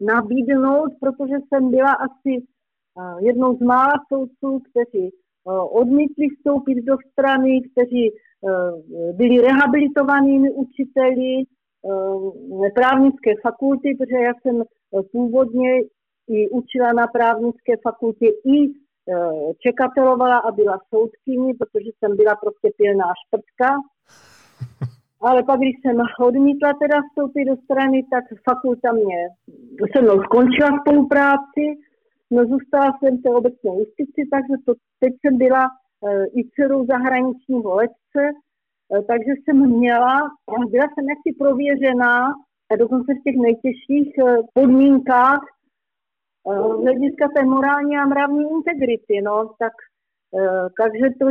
nabídnout, 0.00 0.90
protože 1.00 1.34
jsem 1.48 1.70
byla 1.70 1.92
asi 1.92 2.32
uh, 2.40 3.24
jednou 3.24 3.56
z 3.56 3.60
mála 3.60 3.92
soudců, 4.12 4.62
kteří 4.70 5.10
uh, 5.44 5.76
odmítli 5.80 6.26
vstoupit 6.28 6.74
do 6.74 6.96
strany, 7.12 7.60
kteří 7.72 8.10
uh, 8.10 9.16
byli 9.16 9.40
rehabilitovanými 9.40 10.50
učiteli 10.50 11.44
právnické 12.74 13.30
fakulty, 13.42 13.94
protože 13.98 14.16
já 14.16 14.32
jsem 14.42 14.62
původně 15.12 15.80
i 16.28 16.48
učila 16.48 16.92
na 16.92 17.06
právnické 17.06 17.72
fakultě 17.82 18.26
i 18.26 18.81
čekatelovala 19.66 20.38
a 20.38 20.50
byla 20.50 20.78
soudkyní, 20.94 21.54
protože 21.54 21.90
jsem 21.98 22.16
byla 22.16 22.34
prostě 22.34 22.70
pilná 22.76 23.08
šprtka. 23.22 23.68
Ale 25.26 25.42
pak, 25.42 25.58
když 25.60 25.76
jsem 25.80 25.96
odmítla 26.28 26.72
teda 26.82 26.98
vstoupit 27.02 27.44
do 27.44 27.56
strany, 27.64 27.98
tak 28.12 28.24
fakulta 28.48 28.92
mě 28.92 29.20
se 29.92 30.02
mnou 30.02 30.22
skončila 30.22 30.70
spolupráci. 30.80 31.64
No 32.30 32.44
zůstala 32.44 32.98
jsem 32.98 33.18
v 33.18 33.22
té 33.22 33.30
obecné 33.30 33.70
justici, 33.78 34.20
takže 34.32 34.54
to, 34.66 34.72
teď 35.00 35.12
jsem 35.20 35.38
byla 35.38 35.64
e, 35.64 35.68
i 36.38 36.40
dcerou 36.48 36.86
zahraničního 36.86 37.74
letce, 37.74 38.22
e, 38.28 39.02
takže 39.10 39.32
jsem 39.36 39.56
měla, 39.78 40.16
byla 40.70 40.86
jsem 40.88 41.04
jaksi 41.14 41.30
prověřená, 41.38 42.16
a 42.72 42.76
dokonce 42.76 43.14
v 43.14 43.24
těch 43.24 43.36
nejtěžších 43.46 44.10
podmínkách 44.54 45.40
z 46.78 46.82
hlediska 46.82 47.28
té 47.36 47.44
morální 47.44 47.96
a 47.96 48.06
mravní 48.06 48.44
integrity, 48.50 49.22
no, 49.22 49.50
tak 49.58 49.72
takže 50.80 51.06
to 51.20 51.26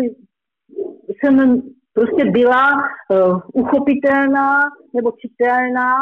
jsem 1.07 1.61
prostě 1.93 2.25
byla 2.25 2.71
uh, 2.73 3.41
uchopitelná 3.53 4.59
nebo 4.95 5.11
čitelná 5.11 5.93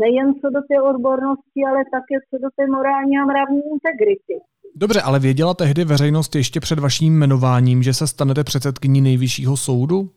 nejen 0.00 0.34
co 0.34 0.50
do 0.50 0.60
té 0.68 0.82
odbornosti, 0.82 1.60
ale 1.68 1.78
také 1.96 2.16
co 2.30 2.38
do 2.42 2.48
té 2.56 2.66
morální 2.66 3.18
a 3.18 3.24
mravní 3.24 3.60
integrity. 3.72 4.34
Dobře, 4.76 5.00
ale 5.00 5.18
věděla 5.18 5.54
tehdy 5.54 5.84
veřejnost 5.84 6.34
ještě 6.34 6.60
před 6.60 6.78
vaším 6.78 7.14
jmenováním, 7.14 7.82
že 7.82 7.94
se 7.94 8.06
stanete 8.06 8.44
předsedkyní 8.44 9.00
nejvyššího 9.00 9.56
soudu? 9.56 10.10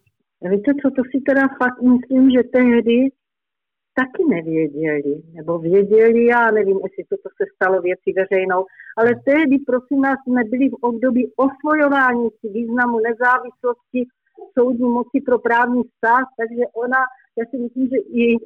Víte 0.52 0.72
co, 0.82 0.90
to 0.96 1.02
si 1.12 1.22
teda 1.30 1.48
fakt 1.48 1.82
myslím, 1.82 2.32
že 2.32 2.44
tehdy 2.54 3.10
taky 4.00 4.24
nevěděli, 4.36 5.22
nebo 5.34 5.60
věděli, 5.60 6.26
já 6.26 6.52
nevím, 6.52 6.80
jestli 6.84 7.04
toto 7.10 7.30
se 7.38 7.46
stalo 7.56 7.82
věcí 7.82 8.14
veřejnou, 8.14 8.66
ale 8.98 9.10
tehdy, 9.26 9.56
prosím 9.70 10.02
nás, 10.02 10.18
jsme 10.24 10.44
byli 10.44 10.70
v 10.70 10.78
období 10.82 11.32
osvojování 11.46 12.28
si 12.40 12.48
významu 12.50 13.00
nezávislosti 13.00 14.00
soudní 14.60 14.90
moci 14.90 15.18
pro 15.26 15.40
právní 15.40 15.82
stát, 15.98 16.28
takže 16.40 16.64
ona, 16.84 17.02
já 17.38 17.46
si 17.50 17.58
myslím, 17.58 17.88
že 17.88 18.00
i 18.22 18.38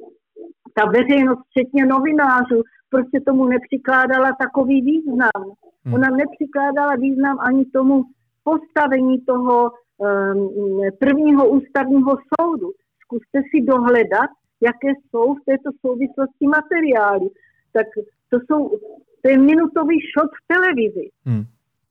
ta 0.74 0.84
veřejnost, 0.96 1.40
včetně 1.48 1.86
novinářů, 1.86 2.62
prostě 2.90 3.20
tomu 3.20 3.44
nepřikládala 3.44 4.30
takový 4.44 4.82
význam. 4.82 5.40
Hmm. 5.84 5.94
Ona 5.94 6.08
nepřikládala 6.16 6.94
význam 6.96 7.36
ani 7.40 7.64
tomu 7.64 8.04
postavení 8.44 9.20
toho 9.20 9.70
um, 9.70 10.50
prvního 10.98 11.48
ústavního 11.48 12.12
soudu. 12.30 12.68
Zkuste 13.02 13.38
si 13.50 13.64
dohledat, 13.64 14.30
jaké 14.60 14.88
jsou 14.88 15.34
v 15.34 15.44
této 15.46 15.70
souvislosti 15.80 16.46
materiály. 16.46 17.28
Tak 17.72 17.86
to 18.30 18.36
jsou, 18.46 18.68
to 19.22 19.28
je 19.28 19.38
minutový 19.38 19.96
šot 20.00 20.30
v 20.38 20.54
televizi. 20.54 21.10
Hmm. 21.26 21.44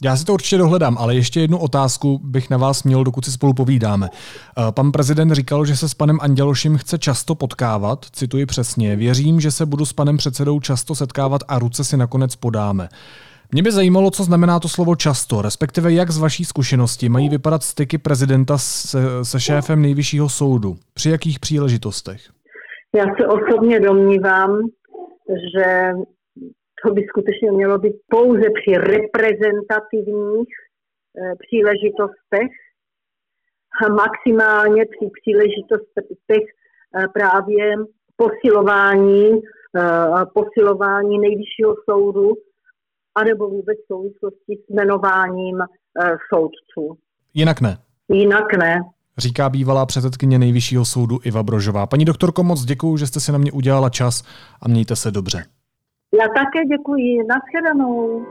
Já 0.04 0.18
si 0.18 0.26
to 0.26 0.34
určitě 0.34 0.58
dohledám, 0.58 0.98
ale 0.98 1.16
ještě 1.16 1.40
jednu 1.40 1.58
otázku 1.58 2.20
bych 2.24 2.50
na 2.50 2.58
vás 2.58 2.84
měl, 2.84 3.04
dokud 3.04 3.26
si 3.26 3.32
spolu 3.32 3.54
povídáme. 3.54 4.10
Eh, 4.14 4.72
pan 4.72 4.92
prezident 4.92 5.34
říkal, 5.34 5.66
že 5.66 5.76
se 5.76 5.90
s 5.90 5.94
panem 5.94 6.18
Andělošem 6.22 6.78
chce 6.78 6.98
často 6.98 7.36
potkávat, 7.36 8.06
cituji 8.12 8.46
přesně, 8.46 8.96
věřím, 8.96 9.40
že 9.40 9.52
se 9.52 9.66
budu 9.66 9.86
s 9.86 9.94
panem 9.94 10.18
předsedou 10.18 10.60
často 10.60 10.96
setkávat 10.96 11.42
a 11.48 11.60
ruce 11.60 11.84
si 11.84 11.98
nakonec 11.98 12.36
podáme. 12.36 12.90
Mě 13.52 13.64
by 13.64 13.72
zajímalo, 13.72 14.12
co 14.12 14.24
znamená 14.24 14.60
to 14.60 14.70
slovo 14.70 14.96
často, 14.96 15.42
respektive 15.42 15.94
jak 15.94 16.12
z 16.12 16.18
vaší 16.18 16.46
zkušenosti 16.46 17.10
mají 17.10 17.30
vypadat 17.30 17.64
styky 17.64 17.98
prezidenta 17.98 18.58
se, 18.58 19.00
se 19.24 19.40
šéfem 19.40 19.82
nejvyššího 19.82 20.30
soudu. 20.30 20.78
Při 20.94 21.10
jakých 21.10 21.40
příležitostech? 21.40 22.22
Já 22.96 23.06
se 23.06 23.28
osobně 23.28 23.80
domnívám, 23.80 24.60
že 25.30 25.92
to 26.86 26.94
by 26.94 27.06
skutečně 27.10 27.52
mělo 27.52 27.78
být 27.78 27.96
pouze 28.08 28.42
při 28.42 28.78
reprezentativních 28.78 30.50
e, 30.50 31.36
příležitostech 31.36 32.52
a 33.84 33.90
maximálně 33.90 34.86
při 34.86 35.10
příležitostech 35.22 36.44
e, 36.44 37.08
právě 37.14 37.76
posilování, 38.16 39.30
e, 39.32 39.40
posilování 40.34 41.20
nejvyššího 41.20 41.76
soudu 41.90 42.34
anebo 43.16 43.50
vůbec 43.50 43.78
souvislosti 43.88 44.56
s 44.66 44.70
jmenováním 44.70 45.62
e, 45.62 45.68
soudců. 46.34 46.98
Jinak 47.34 47.62
ne. 47.62 47.78
Jinak 48.10 48.54
ne. 48.54 48.82
Říká 49.20 49.50
bývalá 49.50 49.86
předsedkyně 49.86 50.40
nejvyššího 50.40 50.86
soudu 50.86 51.20
Iva 51.24 51.44
Brožová. 51.44 51.86
Paní 51.88 52.06
doktorko, 52.06 52.44
moc 52.44 52.66
děkuji, 52.66 52.98
že 52.98 53.08
jste 53.08 53.20
si 53.20 53.32
na 53.32 53.38
mě 53.38 53.52
udělala 53.52 53.90
čas 53.90 54.24
a 54.62 54.68
mějte 54.68 54.96
se 54.96 55.12
dobře. 55.12 55.46
Já 56.22 56.28
také 56.28 56.66
děkuji. 56.66 57.18
Naschledanou. 57.28 58.26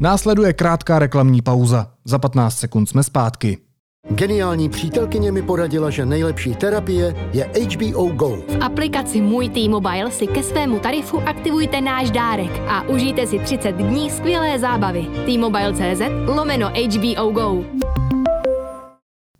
Následuje 0.00 0.52
krátká 0.52 0.98
reklamní 0.98 1.42
pauza. 1.42 1.90
Za 2.04 2.18
15 2.18 2.54
sekund 2.58 2.86
jsme 2.86 3.02
zpátky. 3.02 3.67
Geniální 4.10 4.68
přítelkyně 4.68 5.32
mi 5.32 5.42
poradila, 5.42 5.90
že 5.90 6.06
nejlepší 6.06 6.54
terapie 6.54 7.14
je 7.32 7.44
HBO 7.44 8.06
Go. 8.06 8.28
V 8.28 8.62
aplikaci 8.62 9.20
Můj 9.20 9.48
T-Mobile 9.48 10.10
si 10.10 10.26
ke 10.26 10.42
svému 10.42 10.78
tarifu 10.78 11.20
aktivujte 11.20 11.80
náš 11.80 12.10
dárek 12.10 12.50
a 12.68 12.88
užijte 12.88 13.26
si 13.26 13.38
30 13.38 13.72
dní 13.72 14.10
skvělé 14.10 14.58
zábavy. 14.58 15.06
T-Mobile.cz 15.26 16.00
lomeno 16.26 16.68
HBO 16.68 17.30
Go. 17.30 17.64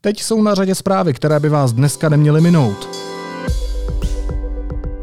Teď 0.00 0.22
jsou 0.22 0.42
na 0.42 0.54
řadě 0.54 0.74
zprávy, 0.74 1.14
které 1.14 1.40
by 1.40 1.48
vás 1.48 1.72
dneska 1.72 2.09
neměly 2.09 2.40
minout. 2.40 2.97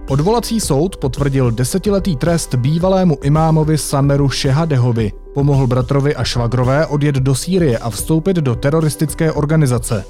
Odvolací 0.08 0.60
soud 0.60 0.98
potvrdil 0.98 1.52
desetiletý 1.52 2.16
trest 2.16 2.56
bývalému 2.56 3.18
imámovi 3.24 3.78
Sameru 3.78 4.30
Šehadehovi. 4.30 5.12
Pomohl 5.34 5.68
bratrovi 5.68 6.16
a 6.16 6.24
švagrové 6.24 6.86
odjet 6.86 7.16
do 7.16 7.36
Sýrie 7.36 7.78
a 7.78 7.90
vstoupit 7.90 8.38
do 8.38 8.56
teroristické 8.56 9.32
organizace. 9.32 10.06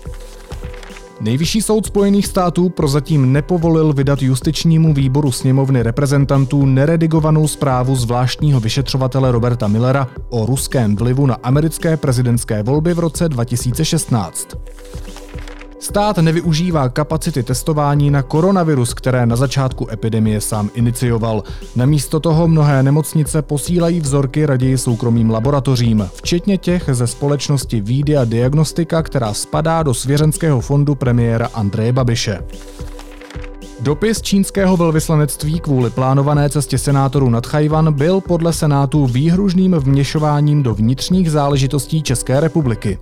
Nejvyšší 1.22 1.62
soud 1.62 1.86
Spojených 1.86 2.28
států 2.28 2.70
prozatím 2.70 3.34
nepovolil 3.34 3.94
vydat 3.94 4.22
justičnímu 4.22 4.94
výboru 4.94 5.32
sněmovny 5.32 5.84
reprezentantů 5.84 6.66
neredigovanou 6.66 7.48
zprávu 7.48 7.96
zvláštního 7.96 8.60
vyšetřovatele 8.60 9.32
Roberta 9.32 9.68
Millera 9.68 10.08
o 10.30 10.46
ruském 10.46 10.96
vlivu 10.96 11.26
na 11.26 11.36
americké 11.44 11.98
prezidentské 11.98 12.64
volby 12.64 12.94
v 12.94 13.00
roce 13.00 13.30
2016. 13.30 14.48
Stát 15.86 16.18
nevyužívá 16.18 16.90
kapacity 16.90 17.44
testování 17.44 18.12
na 18.12 18.22
koronavirus, 18.22 18.94
které 18.94 19.26
na 19.26 19.36
začátku 19.36 19.92
epidemie 19.92 20.42
sám 20.42 20.70
inicioval. 20.74 21.44
Namísto 21.76 22.20
toho 22.20 22.48
mnohé 22.48 22.84
nemocnice 22.84 23.42
posílají 23.42 24.00
vzorky 24.00 24.46
raději 24.46 24.78
soukromým 24.78 25.30
laboratořím, 25.30 26.10
včetně 26.14 26.58
těch 26.58 26.90
ze 26.92 27.08
společnosti 27.08 27.82
Vídia 27.82 28.26
Diagnostika, 28.26 29.04
která 29.04 29.34
spadá 29.34 29.84
do 29.84 29.94
svěřenského 29.94 30.62
fondu 30.62 30.96
premiéra 30.96 31.50
Andreje 31.54 31.94
Babiše. 31.94 32.40
Dopis 33.80 34.22
čínského 34.22 34.78
velvyslanectví 34.78 35.60
kvůli 35.60 35.90
plánované 35.90 36.50
cestě 36.50 36.78
senátorů 36.78 37.30
nad 37.30 37.48
Chajvan 37.48 37.94
byl 37.94 38.22
podle 38.22 38.54
Senátu 38.54 39.06
výhružným 39.06 39.74
vměšováním 39.74 40.64
do 40.64 40.74
vnitřních 40.74 41.32
záležitostí 41.32 42.04
České 42.04 42.40
republiky. 42.40 43.00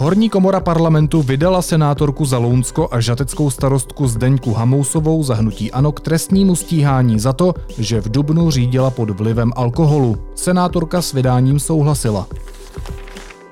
Horní 0.00 0.30
komora 0.30 0.60
parlamentu 0.60 1.22
vydala 1.22 1.62
senátorku 1.62 2.24
za 2.24 2.38
Lounsko 2.38 2.88
a 2.90 3.00
žateckou 3.00 3.50
starostku 3.50 4.08
Zdeňku 4.08 4.52
Hamousovou 4.52 5.22
za 5.22 5.34
hnutí 5.34 5.72
ANO 5.72 5.92
k 5.92 6.00
trestnímu 6.00 6.56
stíhání 6.56 7.20
za 7.20 7.32
to, 7.32 7.54
že 7.78 8.00
v 8.00 8.08
Dubnu 8.08 8.50
řídila 8.50 8.90
pod 8.90 9.10
vlivem 9.10 9.52
alkoholu. 9.56 10.16
Senátorka 10.34 11.02
s 11.02 11.12
vydáním 11.12 11.60
souhlasila. 11.60 12.26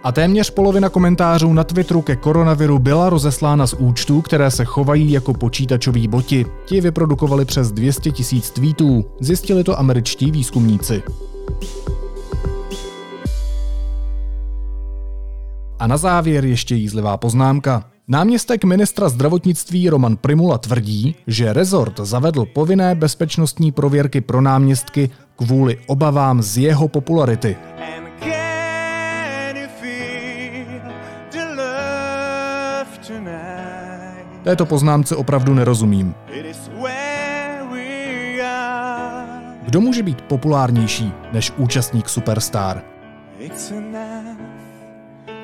A 0.03 0.13
téměř 0.13 0.51
polovina 0.51 0.89
komentářů 0.89 1.53
na 1.53 1.65
Twitteru 1.65 2.03
ke 2.03 2.17
koronaviru 2.17 2.79
byla 2.79 3.11
rozeslána 3.11 3.67
z 3.67 3.75
účtů, 3.75 4.23
které 4.23 4.51
se 4.51 4.65
chovají 4.65 5.13
jako 5.13 5.35
počítačoví 5.35 6.09
boti. 6.09 6.47
Ti 6.65 6.81
vyprodukovali 6.81 7.45
přes 7.45 7.73
200 7.73 8.11
tisíc 8.11 8.51
tweetů. 8.51 9.05
Zjistili 9.21 9.65
to 9.65 9.79
američtí 9.79 10.31
výzkumníci. 10.31 11.03
A 15.79 15.87
na 15.87 15.97
závěr 15.97 16.45
ještě 16.45 16.75
jízlivá 16.75 17.17
poznámka. 17.17 17.85
Náměstek 18.09 18.65
ministra 18.65 19.09
zdravotnictví 19.09 19.91
Roman 19.91 20.17
Primula 20.17 20.59
tvrdí, 20.59 21.15
že 21.27 21.53
rezort 21.53 22.01
zavedl 22.01 22.45
povinné 22.45 22.95
bezpečnostní 22.95 23.73
prověrky 23.73 24.21
pro 24.21 24.41
náměstky 24.41 25.11
kvůli 25.37 25.79
obavám 25.87 26.43
z 26.43 26.59
jeho 26.59 26.89
popularity. 26.89 27.57
Této 34.45 34.67
poznámce 34.67 35.17
opravdu 35.17 35.55
nerozumím. 35.55 36.15
Kdo 39.63 39.81
může 39.81 40.03
být 40.03 40.23
populárnější 40.23 41.13
než 41.33 41.53
účastník 41.57 42.09
Superstar? 42.09 42.83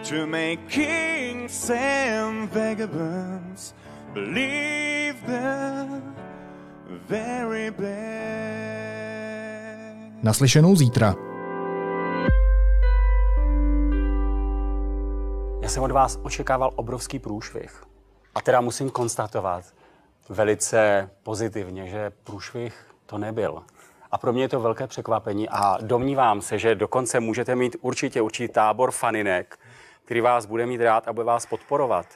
To 0.08 0.26
make 0.26 0.58
kings 0.68 1.70
and 1.70 2.50
vagabonds 2.52 3.74
believe 4.14 5.14
the 5.26 6.00
very 7.08 7.70
best. 7.70 7.92
Naslyšenou 10.22 10.76
zítra. 10.76 11.14
Já 15.62 15.68
jsem 15.68 15.82
od 15.82 15.90
vás 15.90 16.18
očekával 16.22 16.72
obrovský 16.76 17.18
průšvih. 17.18 17.84
A 18.34 18.40
teda 18.40 18.60
musím 18.60 18.90
konstatovat 18.90 19.64
velice 20.28 21.10
pozitivně, 21.22 21.88
že 21.88 22.12
průšvih 22.24 22.86
to 23.06 23.18
nebyl. 23.18 23.62
A 24.10 24.18
pro 24.18 24.32
mě 24.32 24.42
je 24.42 24.48
to 24.48 24.60
velké 24.60 24.86
překvapení 24.86 25.48
a 25.48 25.78
domnívám 25.80 26.40
se, 26.40 26.58
že 26.58 26.74
dokonce 26.74 27.20
můžete 27.20 27.54
mít 27.54 27.76
určitě 27.80 28.22
určitý 28.22 28.52
tábor 28.52 28.90
faninek, 28.90 29.58
který 30.12 30.20
vás 30.20 30.46
bude 30.46 30.66
mít 30.66 30.80
rád 30.80 31.08
a 31.08 31.12
bude 31.12 31.24
vás 31.24 31.46
podporovat. 31.46 32.06